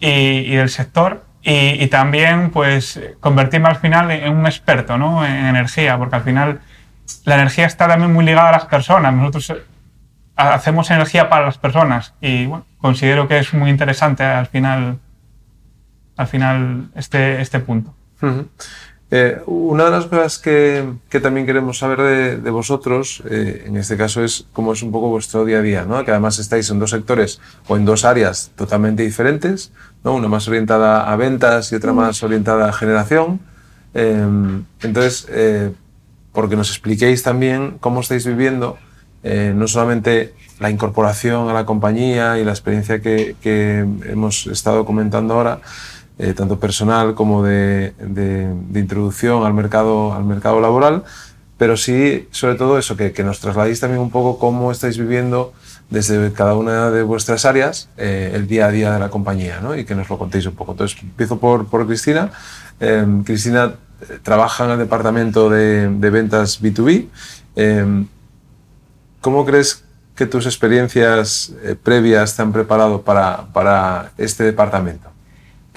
y, 0.00 0.54
del 0.54 0.70
sector 0.70 1.24
y, 1.42 1.86
también 1.88 2.50
pues 2.50 3.00
convertirme 3.20 3.68
al 3.68 3.76
final 3.76 4.10
en, 4.10 4.34
un 4.34 4.46
experto 4.46 4.98
¿no? 4.98 5.24
en 5.24 5.46
energía, 5.46 5.96
porque 5.98 6.16
al 6.16 6.22
final 6.22 6.60
la 7.24 7.34
energía 7.36 7.66
está 7.66 7.86
también 7.86 8.12
muy 8.12 8.24
ligada 8.24 8.48
a 8.48 8.52
las 8.52 8.64
personas. 8.66 9.14
Nosotros 9.14 9.50
eh, 9.50 9.62
hacemos 10.36 10.90
energía 10.90 11.28
para 11.28 11.46
las 11.46 11.58
personas 11.58 12.14
y 12.20 12.46
bueno, 12.46 12.64
considero 12.78 13.28
que 13.28 13.38
es 13.38 13.52
muy 13.54 13.70
interesante 13.70 14.24
al 14.24 14.46
final, 14.46 14.98
al 16.16 16.26
final 16.26 16.88
este, 16.94 17.40
este 17.40 17.60
punto. 17.60 17.94
Eh, 19.10 19.40
una 19.46 19.86
de 19.86 19.90
las 19.90 20.04
cosas 20.04 20.38
que, 20.38 20.84
que 21.08 21.20
también 21.20 21.46
queremos 21.46 21.78
saber 21.78 22.02
de, 22.02 22.36
de 22.36 22.50
vosotros, 22.50 23.22
eh, 23.30 23.64
en 23.66 23.76
este 23.78 23.96
caso, 23.96 24.22
es 24.22 24.44
cómo 24.52 24.74
es 24.74 24.82
un 24.82 24.92
poco 24.92 25.08
vuestro 25.08 25.46
día 25.46 25.58
a 25.58 25.62
día, 25.62 25.84
¿no? 25.86 26.04
que 26.04 26.10
además 26.10 26.38
estáis 26.38 26.68
en 26.68 26.78
dos 26.78 26.90
sectores 26.90 27.40
o 27.68 27.76
en 27.78 27.86
dos 27.86 28.04
áreas 28.04 28.50
totalmente 28.54 29.02
diferentes, 29.02 29.72
¿no? 30.04 30.14
una 30.14 30.28
más 30.28 30.46
orientada 30.46 31.10
a 31.10 31.16
ventas 31.16 31.72
y 31.72 31.74
otra 31.74 31.94
más 31.94 32.22
orientada 32.22 32.68
a 32.68 32.72
generación. 32.72 33.40
Eh, 33.94 34.26
entonces, 34.82 35.26
porque 36.32 36.56
nos 36.56 36.68
expliquéis 36.68 37.22
también 37.22 37.78
cómo 37.80 38.00
estáis 38.00 38.26
viviendo 38.26 38.78
no 39.22 39.66
solamente 39.66 40.34
la 40.60 40.70
incorporación 40.70 41.48
a 41.48 41.52
la 41.52 41.64
compañía 41.64 42.38
y 42.38 42.44
la 42.44 42.52
experiencia 42.52 43.00
que, 43.00 43.36
que 43.40 43.86
hemos 44.04 44.46
estado 44.46 44.84
comentando 44.84 45.34
ahora, 45.34 45.60
eh, 46.20 46.34
tanto 46.34 46.58
personal 46.58 47.14
como 47.14 47.44
de, 47.44 47.94
de, 48.00 48.80
introducción 48.80 49.44
al 49.44 49.54
mercado, 49.54 50.12
al 50.12 50.24
mercado 50.24 50.60
laboral, 50.60 51.04
pero 51.56 51.76
sí, 51.76 52.26
sobre 52.32 52.56
todo 52.56 52.76
eso, 52.76 52.96
que, 52.96 53.12
que, 53.12 53.22
nos 53.22 53.38
trasladéis 53.38 53.78
también 53.78 54.00
un 54.00 54.10
poco 54.10 54.36
cómo 54.36 54.72
estáis 54.72 54.98
viviendo 54.98 55.52
desde 55.90 56.32
cada 56.32 56.56
una 56.56 56.90
de 56.90 57.04
vuestras 57.04 57.44
áreas 57.44 57.88
eh, 57.96 58.32
el 58.34 58.48
día 58.48 58.66
a 58.66 58.70
día 58.72 58.92
de 58.92 58.98
la 58.98 59.10
compañía 59.10 59.60
¿no? 59.60 59.76
y 59.76 59.84
que 59.84 59.94
nos 59.94 60.08
lo 60.08 60.18
contéis 60.18 60.46
un 60.46 60.56
poco. 60.56 60.72
Entonces, 60.72 60.98
empiezo 61.00 61.38
por, 61.38 61.68
por 61.68 61.86
Cristina. 61.86 62.32
Eh, 62.80 63.06
Cristina 63.24 63.76
trabaja 64.24 64.64
en 64.64 64.72
el 64.72 64.78
departamento 64.78 65.48
de, 65.48 65.88
de 65.88 66.10
ventas 66.10 66.60
B2B. 66.60 68.06
¿Cómo 69.20 69.46
crees 69.46 69.84
que 70.16 70.26
tus 70.26 70.46
experiencias 70.46 71.52
previas 71.84 72.34
te 72.34 72.42
han 72.42 72.52
preparado 72.52 73.02
para, 73.02 73.46
para 73.52 74.10
este 74.16 74.42
departamento? 74.42 75.10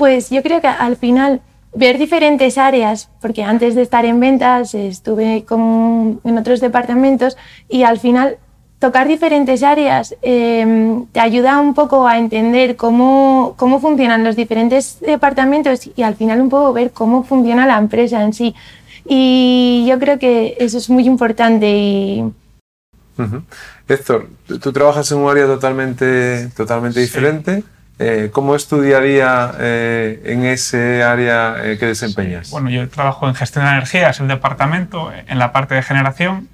Pues 0.01 0.31
yo 0.31 0.41
creo 0.41 0.61
que 0.61 0.67
al 0.67 0.97
final 0.97 1.41
ver 1.75 1.99
diferentes 1.99 2.57
áreas, 2.57 3.11
porque 3.21 3.43
antes 3.43 3.75
de 3.75 3.83
estar 3.83 4.03
en 4.03 4.19
ventas 4.19 4.73
estuve 4.73 5.45
en 5.47 6.37
otros 6.39 6.59
departamentos 6.59 7.37
y 7.69 7.83
al 7.83 7.99
final 7.99 8.39
tocar 8.79 9.07
diferentes 9.07 9.61
áreas 9.61 10.15
em, 10.23 11.05
te 11.11 11.19
ayuda 11.19 11.59
un 11.59 11.75
poco 11.75 12.07
a 12.07 12.17
entender 12.17 12.77
cómo, 12.77 13.53
cómo 13.57 13.79
funcionan 13.79 14.23
los 14.23 14.35
diferentes 14.35 14.97
departamentos 15.01 15.87
y 15.95 16.01
al 16.01 16.15
final 16.15 16.41
un 16.41 16.49
poco 16.49 16.73
ver 16.73 16.89
cómo 16.89 17.23
funciona 17.23 17.67
la 17.67 17.77
empresa 17.77 18.23
en 18.23 18.33
sí. 18.33 18.55
Y 19.05 19.85
yo 19.87 19.99
creo 19.99 20.17
que 20.17 20.57
eso 20.59 20.79
es 20.79 20.89
muy 20.89 21.05
importante 21.05 21.69
y, 21.69 22.23
Héctor, 23.87 24.29
tú 24.47 24.73
trabajas 24.73 25.11
en 25.11 25.19
un 25.19 25.29
área 25.29 25.45
totalmente, 25.45 26.49
totalmente 26.57 26.99
diferente. 26.99 27.63
Eh, 28.03 28.31
¿Cómo 28.31 28.55
es 28.55 28.67
tu 28.67 28.81
día 28.81 28.97
a 28.97 29.01
día 29.01 29.51
eh, 29.59 30.23
en 30.25 30.43
ese 30.43 31.03
área 31.03 31.53
eh, 31.63 31.77
que 31.77 31.85
desempeñas? 31.85 32.49
Bueno, 32.49 32.71
yo 32.71 32.89
trabajo 32.89 33.27
en 33.27 33.35
gestión 33.35 33.63
de 33.65 33.71
energía, 33.71 34.09
es 34.09 34.19
el 34.19 34.27
departamento, 34.27 35.11
en 35.13 35.37
la 35.37 35.51
parte 35.51 35.75
de 35.75 35.83
generación, 35.83 36.49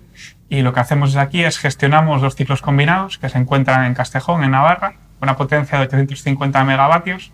y 0.49 0.61
lo 0.61 0.73
que 0.73 0.81
hacemos 0.81 1.15
aquí 1.15 1.45
es 1.45 1.57
gestionamos 1.57 2.21
dos 2.21 2.35
ciclos 2.35 2.61
combinados 2.61 3.17
que 3.17 3.29
se 3.29 3.37
encuentran 3.37 3.85
en 3.85 3.93
Castejón, 3.93 4.43
en 4.43 4.51
Navarra, 4.51 4.95
con 5.19 5.29
una 5.29 5.37
potencia 5.37 5.77
de 5.77 5.85
850 5.85 6.65
megavatios. 6.65 7.31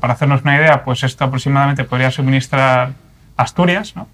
Para 0.00 0.14
hacernos 0.14 0.40
una 0.40 0.56
idea, 0.56 0.82
pues 0.82 1.02
esto 1.02 1.26
aproximadamente 1.26 1.84
podría 1.84 2.10
suministrar 2.10 2.92
Asturias, 3.36 3.94
¿no? 3.94 4.08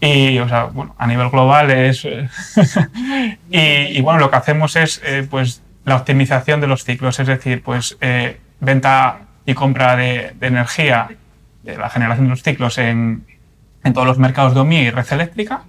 Y, 0.00 0.38
o 0.38 0.48
sea, 0.48 0.64
bueno, 0.64 0.94
a 0.96 1.06
nivel 1.06 1.28
global 1.28 1.70
es... 1.70 2.06
y, 3.50 4.00
bueno, 4.00 4.18
lo 4.18 4.30
que 4.30 4.36
hacemos 4.36 4.76
es, 4.76 5.02
pues, 5.28 5.60
la 5.84 5.96
optimización 5.96 6.62
de 6.62 6.68
los 6.68 6.84
ciclos, 6.84 7.20
es 7.20 7.26
decir, 7.26 7.62
pues 7.62 7.98
venta 8.62 9.18
y 9.44 9.54
compra 9.54 9.96
de, 9.96 10.34
energía, 10.40 11.08
de 11.62 11.76
la 11.76 11.90
generación 11.90 12.26
de 12.26 12.30
los 12.30 12.42
ciclos 12.42 12.78
en, 12.78 13.26
todos 13.92 14.06
los 14.06 14.18
mercados 14.18 14.54
de 14.54 14.60
OMI 14.60 14.76
y 14.76 14.90
red 14.90 15.06
eléctrica. 15.12 15.64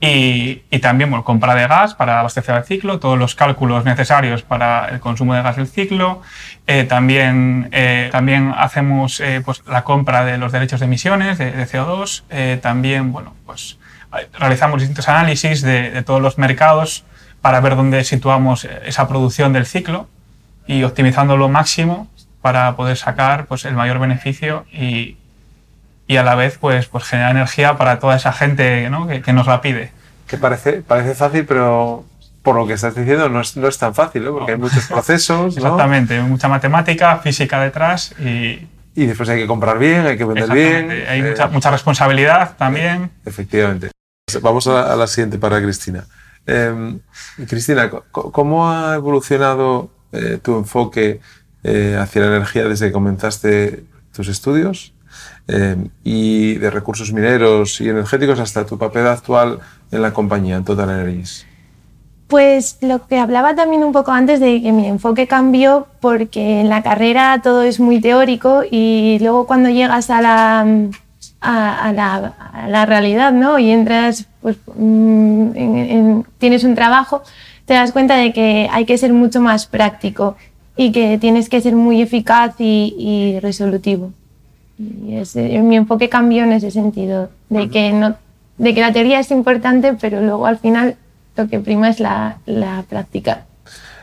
Y, 0.00 0.56
también 0.80 1.10
bueno, 1.10 1.24
compra 1.24 1.56
de 1.56 1.66
gas 1.66 1.94
para 1.94 2.20
abastecer 2.20 2.54
el 2.54 2.64
ciclo, 2.64 3.00
todos 3.00 3.18
los 3.18 3.34
cálculos 3.34 3.84
necesarios 3.84 4.42
para 4.42 4.90
el 4.90 5.00
consumo 5.00 5.34
de 5.34 5.42
gas 5.42 5.56
del 5.56 5.66
ciclo. 5.66 6.22
Eh, 6.68 6.84
también, 6.84 7.68
eh, 7.72 8.08
también 8.12 8.54
hacemos 8.56 9.18
eh, 9.18 9.42
pues, 9.44 9.64
la 9.66 9.82
compra 9.82 10.24
de 10.24 10.38
los 10.38 10.52
derechos 10.52 10.78
de 10.78 10.86
emisiones 10.86 11.38
de, 11.38 11.50
de 11.50 11.66
CO2. 11.66 12.60
también 12.60 13.10
bueno, 13.10 13.34
pues, 13.44 13.78
realizamos 14.38 14.80
distintos 14.80 15.08
análisis 15.08 15.62
de, 15.62 16.02
todos 16.02 16.22
los 16.22 16.38
mercados 16.38 17.04
para 17.40 17.60
ver 17.60 17.74
dónde 17.74 18.04
situamos 18.04 18.68
esa 18.84 19.08
producción 19.08 19.52
del 19.52 19.66
ciclo 19.66 20.08
y 20.66 20.82
optimizando 20.82 21.36
lo 21.36 21.48
máximo 21.48 22.08
para 22.42 22.76
poder 22.76 22.96
sacar 22.96 23.46
pues, 23.46 23.64
el 23.64 23.74
mayor 23.74 23.98
beneficio 23.98 24.64
y, 24.72 25.16
y 26.06 26.16
a 26.16 26.22
la 26.22 26.34
vez 26.34 26.58
pues, 26.58 26.86
pues 26.86 27.04
generar 27.04 27.32
energía 27.32 27.76
para 27.76 27.98
toda 27.98 28.16
esa 28.16 28.32
gente 28.32 28.88
¿no? 28.90 29.06
que, 29.06 29.22
que, 29.22 29.32
nos 29.32 29.46
la 29.46 29.60
pide. 29.60 29.92
Que 30.26 30.38
parece, 30.38 30.82
parece 30.82 31.14
fácil, 31.14 31.44
pero 31.46 32.04
por 32.42 32.56
lo 32.56 32.66
que 32.66 32.74
estás 32.74 32.94
diciendo 32.94 33.28
no 33.28 33.40
es, 33.40 33.56
no 33.56 33.68
es 33.68 33.78
tan 33.78 33.94
fácil, 33.94 34.24
¿no? 34.24 34.32
porque 34.32 34.52
hay 34.52 34.58
muchos 34.58 34.86
procesos. 34.86 35.56
Exactamente, 35.56 36.20
mucha 36.22 36.48
matemática, 36.48 37.18
física 37.18 37.60
detrás 37.60 38.14
y... 38.18 38.66
Y 38.94 39.06
después 39.06 39.28
hay 39.28 39.38
que 39.38 39.46
comprar 39.46 39.78
bien, 39.78 40.06
hay 40.06 40.18
que 40.18 40.24
vender 40.24 40.50
bien. 40.50 40.90
Hay 41.08 41.22
mucha, 41.22 41.44
eh, 41.44 41.48
mucha 41.52 41.70
responsabilidad 41.70 42.56
también. 42.56 43.12
Efectivamente. 43.24 43.90
Vamos 44.42 44.66
a, 44.66 44.96
la 44.96 45.06
siguiente 45.06 45.38
para 45.38 45.62
Cristina. 45.62 46.04
Em, 46.46 46.98
Cristina, 47.48 47.90
¿cómo 48.10 48.70
ha 48.70 48.96
evolucionado 48.96 49.90
eh, 50.10 50.38
tu 50.42 50.58
enfoque 50.58 51.20
eh, 51.64 51.96
hacia 51.98 52.22
la 52.22 52.28
energía 52.28 52.64
desde 52.64 52.86
que 52.86 52.92
comenzaste 52.92 53.84
tus 54.12 54.28
estudios? 54.28 54.92
Em, 55.46 55.88
y 56.04 56.56
de 56.56 56.70
recursos 56.70 57.12
mineros 57.12 57.80
y 57.80 57.88
energéticos 57.88 58.38
hasta 58.38 58.66
tu 58.66 58.76
papel 58.76 59.06
actual 59.06 59.60
en 59.90 60.02
la 60.02 60.12
compañía, 60.12 60.56
en 60.56 60.64
Total 60.64 60.90
Energies. 60.90 61.46
Pues 62.26 62.76
lo 62.82 63.06
que 63.06 63.18
hablaba 63.18 63.54
también 63.54 63.82
un 63.82 63.92
poco 63.92 64.12
antes 64.12 64.40
de 64.40 64.60
que 64.60 64.72
mi 64.72 64.86
enfoque 64.86 65.26
cambió 65.26 65.86
porque 66.00 66.60
en 66.60 66.68
la 66.68 66.82
carrera 66.82 67.40
todo 67.42 67.62
es 67.62 67.80
muy 67.80 68.02
teórico 68.02 68.62
y 68.70 69.16
luego 69.20 69.46
cuando 69.46 69.70
llegas 69.70 70.10
a 70.10 70.20
la, 70.20 70.66
a, 71.40 71.92
la, 72.68 72.84
realidad 72.84 73.32
¿no? 73.32 73.58
y 73.58 73.70
entras, 73.70 74.26
pues 74.42 74.58
mm, 74.76 76.20
tienes 76.36 76.64
un 76.64 76.74
trabajo, 76.74 77.22
te 77.64 77.72
das 77.72 77.92
cuenta 77.92 78.16
de 78.16 78.34
que 78.34 78.68
hay 78.70 78.84
que 78.84 78.98
ser 78.98 79.14
mucho 79.14 79.40
más 79.40 79.64
práctico 79.66 80.36
y 80.78 80.92
que 80.92 81.18
tienes 81.18 81.48
que 81.48 81.60
ser 81.60 81.74
muy 81.74 82.00
eficaz 82.00 82.54
y, 82.58 83.36
resolutivo. 83.42 84.12
Y 84.78 85.16
ese, 85.16 85.58
mi 85.60 85.76
enfoque 85.76 86.08
cambió 86.08 86.44
en 86.44 86.52
ese 86.52 86.70
sentido, 86.70 87.30
de 87.48 87.68
que, 87.68 87.92
no, 87.92 88.14
de 88.58 88.74
que 88.74 88.80
la 88.80 88.92
teoría 88.92 89.18
es 89.18 89.32
importante, 89.32 89.94
pero 90.00 90.20
luego 90.20 90.46
al 90.46 90.58
final 90.58 90.94
lo 91.36 91.48
que 91.48 91.58
prima 91.58 91.90
es 91.90 91.98
la, 91.98 92.38
la 92.46 92.84
práctica. 92.88 93.44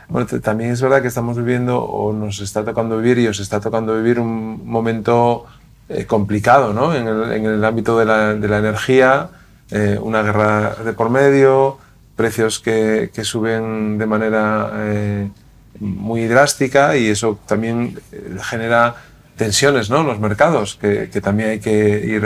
Bueno, 0.10 0.28
también 0.42 0.72
es 0.72 0.82
verdad 0.82 1.02
que 1.02 1.08
estamos 1.08 1.38
viviendo 1.38 1.82
o 1.82 2.12
nos 2.12 2.42
está 2.42 2.66
tocando 2.66 2.98
vivir 2.98 3.20
y 3.20 3.28
os 3.28 3.40
está 3.40 3.62
tocando 3.62 3.96
vivir 3.96 4.20
un 4.20 4.68
momento 4.68 5.46
eh, 5.88 6.06
complicado 6.06 6.74
¿no? 6.74 6.94
en, 6.94 7.08
el, 7.08 7.32
en, 7.32 7.46
el, 7.46 7.64
ámbito 7.64 7.98
de 7.98 8.04
la, 8.04 8.34
de 8.34 8.48
la 8.50 8.58
energía, 8.58 9.30
eh, 9.72 9.98
una 10.02 10.22
guerra 10.24 10.76
de 10.84 10.92
por 10.92 11.10
medio, 11.10 11.78
precios 12.18 12.60
que, 12.60 13.12
que 13.14 13.24
suben 13.24 13.98
de 13.98 14.06
manera 14.06 14.72
eh, 14.76 15.30
muy 15.80 16.28
drástica 16.28 16.98
y 16.98 17.08
eso 17.08 17.40
también 17.46 18.00
genera 18.42 18.96
tensiones 19.36 19.90
¿no? 19.90 20.04
los 20.04 20.20
mercados 20.20 20.78
que, 20.80 21.08
también 21.22 21.50
hay 21.50 21.60
que 21.60 21.72
ir 22.06 22.24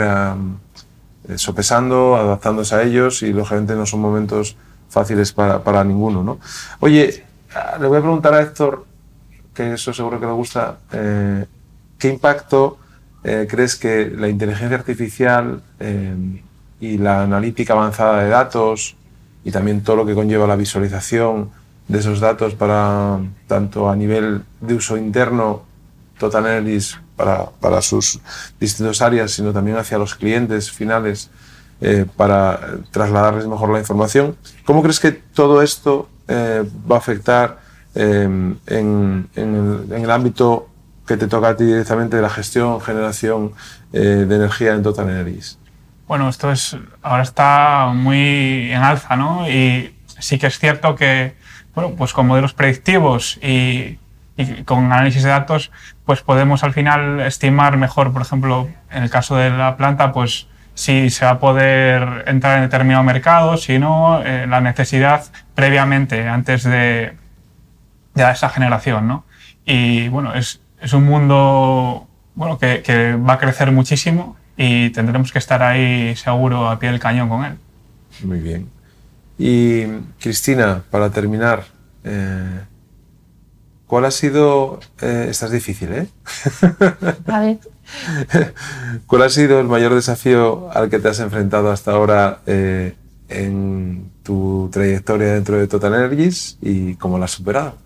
sopesando, 1.36 2.16
adaptándose 2.16 2.74
a 2.74 2.82
ellos 2.82 3.22
y 3.22 3.32
lógicamente 3.32 3.74
no 3.74 3.86
son 3.86 4.00
momentos 4.00 4.56
fáciles 4.88 5.32
para, 5.32 5.84
ninguno. 5.84 6.22
¿no? 6.22 6.38
Oye, 6.80 7.24
ah, 7.54 7.78
le 7.80 7.86
voy 7.86 7.98
a 7.98 8.00
preguntar 8.00 8.34
a 8.34 8.42
Héctor, 8.42 8.84
que 9.54 9.74
eso 9.74 9.92
seguro 9.92 10.20
que 10.20 10.26
le 10.26 10.32
gusta, 10.32 10.78
eh, 10.92 11.46
¿qué 11.98 12.08
impacto 12.08 12.78
eh, 13.22 13.46
crees 13.48 13.76
que 13.76 14.10
la 14.10 14.28
inteligencia 14.28 14.76
artificial 14.76 15.62
eh, 15.78 16.14
y 16.80 16.98
la 16.98 17.22
analítica 17.22 17.74
avanzada 17.74 18.22
de 18.22 18.30
datos 18.30 18.96
y 19.44 19.50
también 19.50 19.82
todo 19.82 19.96
lo 19.96 20.06
que 20.06 20.14
conlleva 20.14 20.46
la 20.46 20.56
visualización 20.56 21.50
de 21.90 21.98
esos 21.98 22.20
datos 22.20 22.54
para 22.54 23.18
tanto 23.48 23.90
a 23.90 23.96
nivel 23.96 24.42
de 24.60 24.74
uso 24.74 24.96
interno, 24.96 25.64
Total 26.18 26.46
Analysis 26.46 26.98
para, 27.16 27.50
para 27.60 27.82
sus 27.82 28.20
distintas 28.60 29.02
áreas, 29.02 29.32
sino 29.32 29.52
también 29.52 29.76
hacia 29.76 29.98
los 29.98 30.14
clientes 30.14 30.70
finales, 30.70 31.30
eh, 31.80 32.06
para 32.16 32.60
trasladarles 32.92 33.46
mejor 33.46 33.70
la 33.70 33.80
información. 33.80 34.36
¿Cómo 34.64 34.82
crees 34.82 35.00
que 35.00 35.12
todo 35.12 35.62
esto 35.62 36.08
eh, 36.28 36.62
va 36.90 36.96
a 36.96 36.98
afectar 36.98 37.58
eh, 37.94 38.54
en, 38.66 39.28
el, 39.34 40.10
ámbito 40.10 40.68
que 41.06 41.16
te 41.16 41.26
toca 41.26 41.48
a 41.48 41.56
ti 41.56 41.64
directamente 41.64 42.16
de 42.16 42.22
la 42.22 42.30
gestión, 42.30 42.80
generación 42.80 43.52
de 43.90 44.22
energía 44.22 44.74
en 44.74 44.82
Total 44.84 45.08
Energies? 45.08 45.58
Bueno, 46.06 46.28
esto 46.28 46.52
es, 46.52 46.76
ahora 47.02 47.24
está 47.24 47.90
muy 47.92 48.70
en 48.70 48.82
alza, 48.82 49.16
¿no? 49.16 49.48
Y 49.48 49.92
sí 50.20 50.38
que 50.38 50.46
es 50.46 50.58
cierto 50.58 50.94
que, 50.94 51.34
bueno, 51.74 51.94
pues 51.96 52.12
con 52.12 52.26
modelos 52.26 52.54
predictivos 52.54 53.38
y, 53.42 53.98
con 54.64 54.86
análisis 54.92 55.22
de 55.22 55.28
datos, 55.28 55.70
pues 56.04 56.22
podemos 56.22 56.64
al 56.64 56.72
final 56.72 57.20
estimar 57.20 57.76
mejor, 57.76 58.12
por 58.12 58.22
ejemplo, 58.22 58.68
en 58.90 59.02
el 59.02 59.10
caso 59.10 59.36
de 59.36 59.50
la 59.50 59.76
planta, 59.76 60.12
pues 60.12 60.48
si 60.74 61.10
se 61.10 61.26
va 61.26 61.32
a 61.32 61.38
poder 61.38 62.24
entrar 62.26 62.56
en 62.56 62.62
determinado 62.62 63.04
mercado, 63.04 63.56
si 63.58 63.78
no, 63.78 64.22
eh, 64.22 64.46
la 64.46 64.62
necesidad 64.62 65.24
previamente, 65.54 66.26
antes 66.26 66.64
de, 66.64 67.16
de 68.14 68.30
esa 68.30 68.48
generación. 68.48 69.06
¿no? 69.06 69.24
Y 69.66 70.08
bueno, 70.08 70.34
es, 70.34 70.62
es 70.80 70.92
un 70.94 71.04
mundo 71.04 72.08
bueno, 72.34 72.58
que, 72.58 72.82
que, 72.82 73.14
va 73.14 73.34
a 73.34 73.38
crecer 73.38 73.72
muchísimo 73.72 74.36
y 74.56 74.90
tendremos 74.90 75.32
que 75.32 75.38
estar 75.38 75.62
ahí 75.62 76.16
seguro 76.16 76.68
a 76.70 76.78
pie 76.78 76.90
del 76.90 77.00
cañón 77.00 77.28
con 77.28 77.44
él. 77.44 77.58
Muy 78.24 78.38
bien. 78.38 78.79
Y 79.42 79.86
Cristina, 80.20 80.84
para 80.90 81.08
terminar, 81.08 81.64
eh, 82.04 82.60
¿cuál 83.86 84.04
ha 84.04 84.10
sido... 84.10 84.80
Eh, 85.00 85.28
esta 85.30 85.46
es 85.46 85.52
difícil, 85.52 85.94
¿eh? 85.94 86.08
A 87.26 87.40
ver. 87.40 87.58
¿Cuál 89.06 89.22
ha 89.22 89.30
sido 89.30 89.58
el 89.58 89.66
mayor 89.66 89.94
desafío 89.94 90.70
al 90.70 90.90
que 90.90 90.98
te 90.98 91.08
has 91.08 91.20
enfrentado 91.20 91.70
hasta 91.70 91.92
ahora 91.92 92.40
eh, 92.44 92.92
en 93.30 94.10
tu 94.22 94.68
trayectoria 94.70 95.32
dentro 95.32 95.56
de 95.56 95.66
Total 95.66 95.94
Energies 95.94 96.58
y 96.60 96.96
cómo 96.96 97.16
lo 97.16 97.24
has 97.24 97.30
superado? 97.30 97.76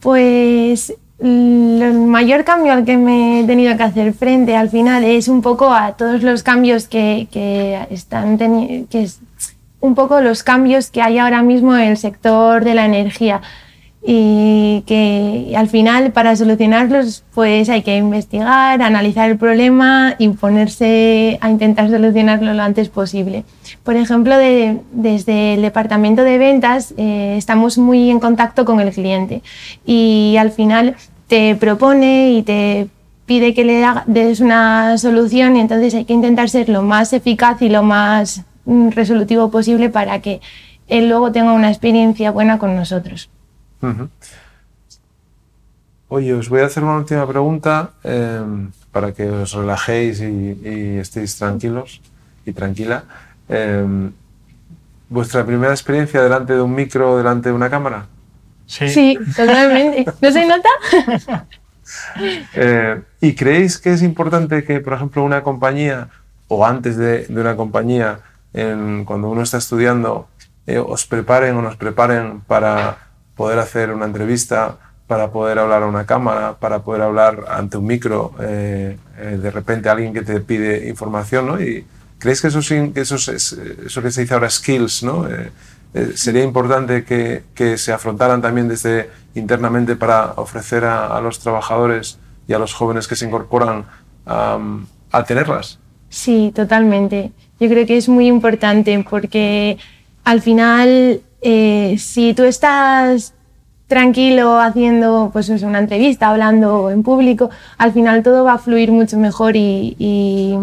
Pues 0.00 0.94
el 1.18 1.92
mayor 2.06 2.44
cambio 2.44 2.72
al 2.72 2.86
que 2.86 2.96
me 2.96 3.40
he 3.40 3.44
tenido 3.44 3.76
que 3.76 3.82
hacer 3.82 4.14
frente 4.14 4.56
al 4.56 4.70
final 4.70 5.04
es 5.04 5.28
un 5.28 5.42
poco 5.42 5.70
a 5.74 5.98
todos 5.98 6.22
los 6.22 6.42
cambios 6.42 6.88
que, 6.88 7.28
que 7.30 7.86
están 7.90 8.38
que 8.88 9.06
un 9.82 9.94
poco 9.94 10.22
los 10.22 10.42
cambios 10.42 10.90
que 10.90 11.02
hay 11.02 11.18
ahora 11.18 11.42
mismo 11.42 11.76
en 11.76 11.82
el 11.82 11.96
sector 11.98 12.64
de 12.64 12.74
la 12.74 12.86
energía 12.86 13.42
y 14.04 14.82
que 14.86 15.54
al 15.56 15.68
final 15.68 16.10
para 16.12 16.34
solucionarlos 16.34 17.24
pues 17.34 17.68
hay 17.68 17.82
que 17.82 17.96
investigar, 17.96 18.80
analizar 18.80 19.30
el 19.30 19.38
problema 19.38 20.14
y 20.18 20.28
ponerse 20.30 21.38
a 21.40 21.50
intentar 21.50 21.88
solucionarlo 21.88 22.52
lo 22.54 22.62
antes 22.62 22.88
posible. 22.88 23.44
Por 23.84 23.96
ejemplo, 23.96 24.36
desde 24.36 25.54
el 25.54 25.62
departamento 25.62 26.24
de 26.24 26.38
ventas 26.38 26.94
eh, 26.96 27.34
estamos 27.36 27.78
muy 27.78 28.10
en 28.10 28.18
contacto 28.18 28.64
con 28.64 28.80
el 28.80 28.92
cliente 28.92 29.42
y 29.84 30.36
al 30.38 30.50
final 30.50 30.96
te 31.26 31.54
propone 31.56 32.32
y 32.32 32.42
te 32.42 32.88
pide 33.26 33.54
que 33.54 33.64
le 33.64 33.84
des 34.06 34.40
una 34.40 34.98
solución 34.98 35.56
y 35.56 35.60
entonces 35.60 35.94
hay 35.94 36.04
que 36.04 36.12
intentar 36.12 36.48
ser 36.48 36.68
lo 36.68 36.82
más 36.82 37.12
eficaz 37.12 37.62
y 37.62 37.68
lo 37.68 37.84
más 37.84 38.44
resolutivo 38.66 39.50
posible 39.50 39.90
para 39.90 40.20
que 40.20 40.40
él 40.88 41.08
luego 41.08 41.32
tenga 41.32 41.52
una 41.52 41.70
experiencia 41.70 42.30
buena 42.30 42.58
con 42.58 42.76
nosotros. 42.76 43.30
Oye, 46.08 46.34
os 46.34 46.48
voy 46.48 46.60
a 46.60 46.66
hacer 46.66 46.84
una 46.84 46.96
última 46.96 47.26
pregunta 47.26 47.92
em, 48.04 48.70
para 48.92 49.12
que 49.12 49.28
os 49.28 49.52
relajéis 49.52 50.20
y, 50.20 50.98
estéis 50.98 51.36
tranquilos 51.36 52.00
y 52.44 52.52
tranquila. 52.52 53.04
Em, 53.48 54.12
¿Vuestra 55.08 55.44
primera 55.44 55.72
experiencia 55.72 56.22
delante 56.22 56.54
de 56.54 56.60
un 56.60 56.74
micro, 56.74 57.18
delante 57.18 57.48
de 57.48 57.54
una 57.54 57.68
cámara? 57.68 58.06
Sí, 58.66 58.88
sí 58.88 59.18
totalmente. 59.36 60.06
¿No 60.20 60.30
se 60.30 60.46
nota? 60.46 61.46
Eh, 62.54 63.02
¿Y 63.20 63.34
creéis 63.34 63.76
que 63.76 63.92
es 63.92 64.02
importante 64.02 64.64
que, 64.64 64.80
por 64.80 64.94
ejemplo, 64.94 65.22
una 65.24 65.42
compañía 65.42 66.08
o 66.48 66.64
antes 66.64 66.96
de, 66.96 67.26
una 67.30 67.56
compañía, 67.56 68.20
cuando 68.52 69.28
uno 69.28 69.42
está 69.42 69.58
estudiando, 69.58 70.28
eh, 70.66 70.78
os 70.78 71.06
preparen 71.06 71.56
o 71.56 71.62
nos 71.62 71.76
preparen 71.76 72.40
para 72.46 73.10
poder 73.34 73.58
hacer 73.58 73.90
una 73.90 74.06
entrevista, 74.06 74.78
para 75.06 75.32
poder 75.32 75.58
hablar 75.58 75.82
a 75.82 75.86
una 75.86 76.06
cámara, 76.06 76.54
para 76.58 76.80
poder 76.84 77.02
hablar 77.02 77.44
ante 77.48 77.78
un 77.78 77.86
micro, 77.86 78.32
eh, 78.40 78.96
eh, 79.18 79.38
de 79.42 79.50
repente 79.50 79.88
alguien 79.88 80.12
que 80.12 80.22
te 80.22 80.40
pide 80.40 80.88
información, 80.88 81.46
¿no? 81.46 81.60
Y 81.60 81.84
crees 82.18 82.40
que 82.40 82.48
eso, 82.48 82.60
que 82.60 83.00
eso, 83.00 83.16
es, 83.16 83.52
eso 83.52 84.02
que 84.02 84.10
se 84.12 84.20
dice 84.20 84.34
ahora 84.34 84.48
skills, 84.48 85.02
¿no? 85.02 85.26
Sería 86.14 86.44
importante 86.44 87.04
que, 87.04 87.42
que, 87.54 87.76
se 87.76 87.92
afrontaran 87.92 88.40
también 88.40 88.66
desde 88.66 89.10
internamente 89.34 89.94
para 89.96 90.32
ofrecer 90.36 90.84
a, 90.84 91.20
los 91.20 91.40
trabajadores 91.40 92.18
y 92.48 92.54
a 92.54 92.58
los 92.58 92.72
jóvenes 92.72 93.06
que 93.06 93.16
se 93.16 93.26
incorporan 93.26 93.84
a 94.24 95.24
tenerlas. 95.26 95.80
Sí, 96.08 96.52
totalmente. 96.54 97.32
Yo 97.62 97.68
creo 97.68 97.86
que 97.86 97.96
es 97.96 98.08
muy 98.08 98.26
importante 98.26 99.04
porque 99.08 99.78
al 100.24 100.42
final 100.42 101.20
eh, 101.40 101.94
si 101.96 102.34
tú 102.34 102.42
estás 102.42 103.34
tranquilo 103.86 104.58
haciendo 104.58 105.30
pues 105.32 105.48
una 105.48 105.78
entrevista, 105.78 106.28
hablando 106.28 106.90
en 106.90 107.04
público, 107.04 107.50
al 107.78 107.92
final 107.92 108.24
todo 108.24 108.42
va 108.42 108.54
a 108.54 108.58
fluir 108.58 108.90
mucho 108.90 109.16
mejor 109.16 109.54
y, 109.54 109.94
y, 109.96 110.56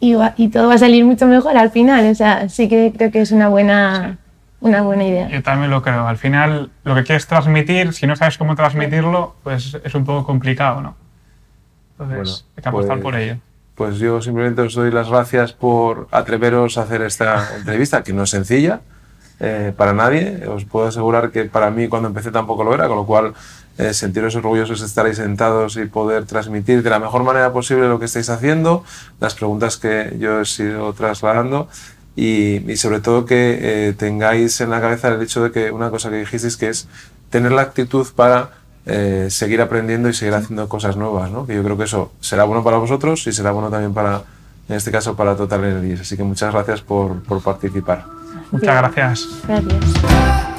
y, 0.00 0.48
todo 0.48 0.68
va 0.68 0.74
a 0.74 0.78
salir 0.78 1.04
mucho 1.04 1.26
mejor 1.26 1.58
al 1.58 1.70
final. 1.70 2.10
O 2.10 2.14
sea, 2.14 2.48
sí 2.48 2.70
que 2.70 2.90
creo 2.96 3.10
que 3.10 3.20
es 3.20 3.32
una 3.32 3.48
buena, 3.48 4.16
una 4.62 4.80
buena 4.80 5.04
idea. 5.04 5.28
Yo 5.28 5.42
también 5.42 5.70
lo 5.70 5.82
creo. 5.82 6.08
Al 6.08 6.16
final, 6.16 6.70
lo 6.84 6.94
que 6.94 7.04
quieres 7.04 7.26
transmitir, 7.26 7.92
si 7.92 8.06
no 8.06 8.16
sabes 8.16 8.38
cómo 8.38 8.56
transmitirlo, 8.56 9.34
pues 9.42 9.76
es 9.84 9.94
un 9.94 10.06
poco 10.06 10.24
complicado, 10.24 10.80
¿no? 10.80 10.96
Entonces, 11.98 12.46
hay 12.56 12.62
que 12.62 12.68
apostar 12.70 13.00
por 13.00 13.12
pues, 13.12 13.24
ello. 13.24 13.36
Pues 13.78 13.98
yo 13.98 14.20
simplemente 14.20 14.60
os 14.60 14.74
doy 14.74 14.90
las 14.90 15.08
gracias 15.08 15.52
por 15.52 16.08
atreveros 16.10 16.76
a 16.76 16.82
hacer 16.82 17.00
esta 17.02 17.56
entrevista, 17.56 18.02
que 18.02 18.12
no 18.12 18.24
es 18.24 18.30
sencilla 18.30 18.80
eh, 19.38 19.72
para 19.76 19.92
nadie. 19.92 20.48
Os 20.48 20.64
puedo 20.64 20.88
asegurar 20.88 21.30
que 21.30 21.44
para 21.44 21.70
mí 21.70 21.86
cuando 21.86 22.08
empecé 22.08 22.32
tampoco 22.32 22.64
lo 22.64 22.74
era, 22.74 22.88
con 22.88 22.96
lo 22.96 23.06
cual 23.06 23.34
eh, 23.78 23.94
sentiros 23.94 24.34
orgullosos 24.34 24.80
de 24.80 24.86
estar 24.86 25.06
ahí 25.06 25.14
sentados 25.14 25.76
y 25.76 25.86
poder 25.86 26.26
transmitir 26.26 26.82
de 26.82 26.90
la 26.90 26.98
mejor 26.98 27.22
manera 27.22 27.52
posible 27.52 27.86
lo 27.86 28.00
que 28.00 28.06
estáis 28.06 28.28
haciendo, 28.30 28.82
las 29.20 29.36
preguntas 29.36 29.76
que 29.76 30.16
yo 30.18 30.40
he 30.40 30.44
sido 30.44 30.92
trasladando 30.92 31.68
y, 32.16 32.76
sobre 32.76 32.98
todo 32.98 33.26
que 33.26 33.58
eh, 33.62 33.94
tengáis 33.96 34.60
en 34.60 34.70
la 34.70 34.80
cabeza 34.80 35.06
el 35.06 35.22
hecho 35.22 35.44
de 35.44 35.52
que 35.52 35.70
una 35.70 35.90
cosa 35.90 36.10
que 36.10 36.16
dijisteis 36.16 36.56
que 36.56 36.68
es 36.68 36.88
tener 37.30 37.52
la 37.52 37.62
actitud 37.62 38.08
para 38.16 38.57
eh, 38.88 39.28
seguir 39.30 39.60
aprendiendo 39.60 40.08
y 40.08 40.14
seguir 40.14 40.34
haciendo 40.34 40.68
cosas 40.68 40.96
nuevas, 40.96 41.30
¿no? 41.30 41.46
que 41.46 41.54
yo 41.54 41.62
creo 41.62 41.76
que 41.76 41.84
eso 41.84 42.12
será 42.20 42.44
bueno 42.44 42.64
para 42.64 42.78
vosotros 42.78 43.26
y 43.26 43.32
será 43.32 43.50
bueno 43.52 43.70
también 43.70 43.92
para, 43.92 44.22
en 44.68 44.76
este 44.76 44.90
caso, 44.90 45.14
para 45.14 45.36
Total 45.36 45.62
Energies. 45.62 46.00
Así 46.00 46.16
que 46.16 46.24
muchas 46.24 46.52
gracias 46.52 46.80
por, 46.80 47.22
por 47.22 47.42
participar. 47.42 48.06
Muchas 48.50 48.76
gracias. 48.76 49.28
Gracias. 49.46 50.57